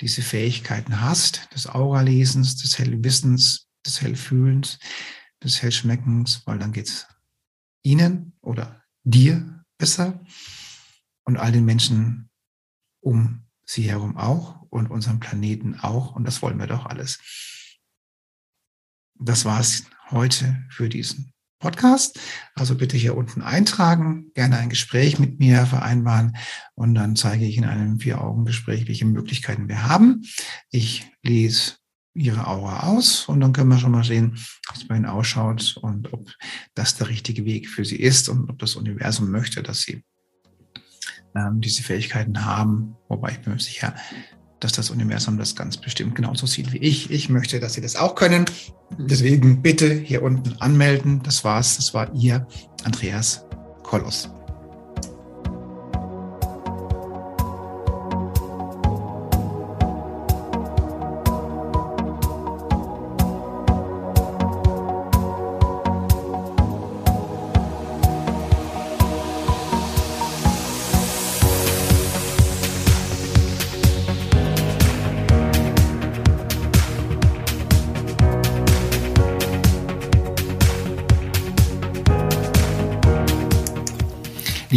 diese 0.00 0.22
Fähigkeiten 0.22 1.00
hast, 1.00 1.48
des 1.54 1.66
Auralesens, 1.66 2.56
des 2.56 2.78
Hellwissens, 2.78 3.68
des 3.86 4.00
Hellfühlens, 4.00 4.78
des 5.42 5.62
Hellschmeckens, 5.62 6.42
weil 6.46 6.58
dann 6.58 6.72
geht 6.72 6.88
es 6.88 7.06
Ihnen 7.82 8.32
oder 8.40 8.82
dir 9.04 9.64
besser 9.78 10.24
und 11.24 11.36
all 11.36 11.52
den 11.52 11.64
Menschen 11.64 12.30
um 13.00 13.44
Sie 13.66 13.88
herum 13.88 14.16
auch 14.16 14.62
und 14.70 14.90
unserem 14.90 15.20
Planeten 15.20 15.78
auch. 15.80 16.14
Und 16.14 16.24
das 16.24 16.42
wollen 16.42 16.58
wir 16.58 16.66
doch 16.66 16.86
alles. 16.86 17.18
Das 19.14 19.44
war 19.44 19.60
es 19.60 19.84
heute 20.10 20.64
für 20.70 20.88
diesen 20.88 21.33
Podcast. 21.58 22.18
Also 22.54 22.76
bitte 22.76 22.96
hier 22.96 23.16
unten 23.16 23.42
eintragen, 23.42 24.30
gerne 24.34 24.58
ein 24.58 24.68
Gespräch 24.68 25.18
mit 25.18 25.38
mir 25.38 25.66
vereinbaren 25.66 26.36
und 26.74 26.94
dann 26.94 27.16
zeige 27.16 27.44
ich 27.44 27.56
in 27.56 27.64
einem 27.64 28.00
Vier-Augen-Gespräch, 28.00 28.86
welche 28.88 29.06
Möglichkeiten 29.06 29.68
wir 29.68 29.88
haben. 29.88 30.22
Ich 30.70 31.10
lese 31.22 31.74
Ihre 32.14 32.46
Aura 32.46 32.88
aus 32.88 33.28
und 33.28 33.40
dann 33.40 33.52
können 33.52 33.70
wir 33.70 33.78
schon 33.78 33.90
mal 33.90 34.04
sehen, 34.04 34.34
wie 34.34 34.78
es 34.78 34.86
bei 34.86 34.96
Ihnen 34.96 35.06
ausschaut 35.06 35.76
und 35.82 36.12
ob 36.12 36.30
das 36.74 36.96
der 36.96 37.08
richtige 37.08 37.44
Weg 37.44 37.68
für 37.68 37.84
Sie 37.84 37.96
ist 37.96 38.28
und 38.28 38.48
ob 38.50 38.58
das 38.58 38.76
Universum 38.76 39.30
möchte, 39.30 39.62
dass 39.62 39.80
Sie 39.80 40.04
ähm, 41.34 41.60
diese 41.60 41.82
Fähigkeiten 41.82 42.44
haben. 42.44 42.94
Wobei 43.08 43.32
ich 43.32 43.40
bin 43.40 43.54
mir 43.54 43.60
sicher, 43.60 43.94
dass 44.64 44.72
das 44.72 44.90
Universum 44.90 45.38
das 45.38 45.54
ganz 45.54 45.76
bestimmt 45.76 46.14
genauso 46.14 46.46
sieht 46.46 46.72
wie 46.72 46.78
ich. 46.78 47.10
Ich 47.10 47.28
möchte, 47.28 47.60
dass 47.60 47.74
Sie 47.74 47.80
das 47.80 47.96
auch 47.96 48.14
können. 48.14 48.46
Deswegen 48.98 49.62
bitte 49.62 49.92
hier 49.92 50.22
unten 50.22 50.54
anmelden. 50.60 51.22
Das 51.22 51.44
war's. 51.44 51.76
Das 51.76 51.94
war 51.94 52.12
Ihr 52.14 52.46
Andreas 52.84 53.44
Kollos. 53.82 54.30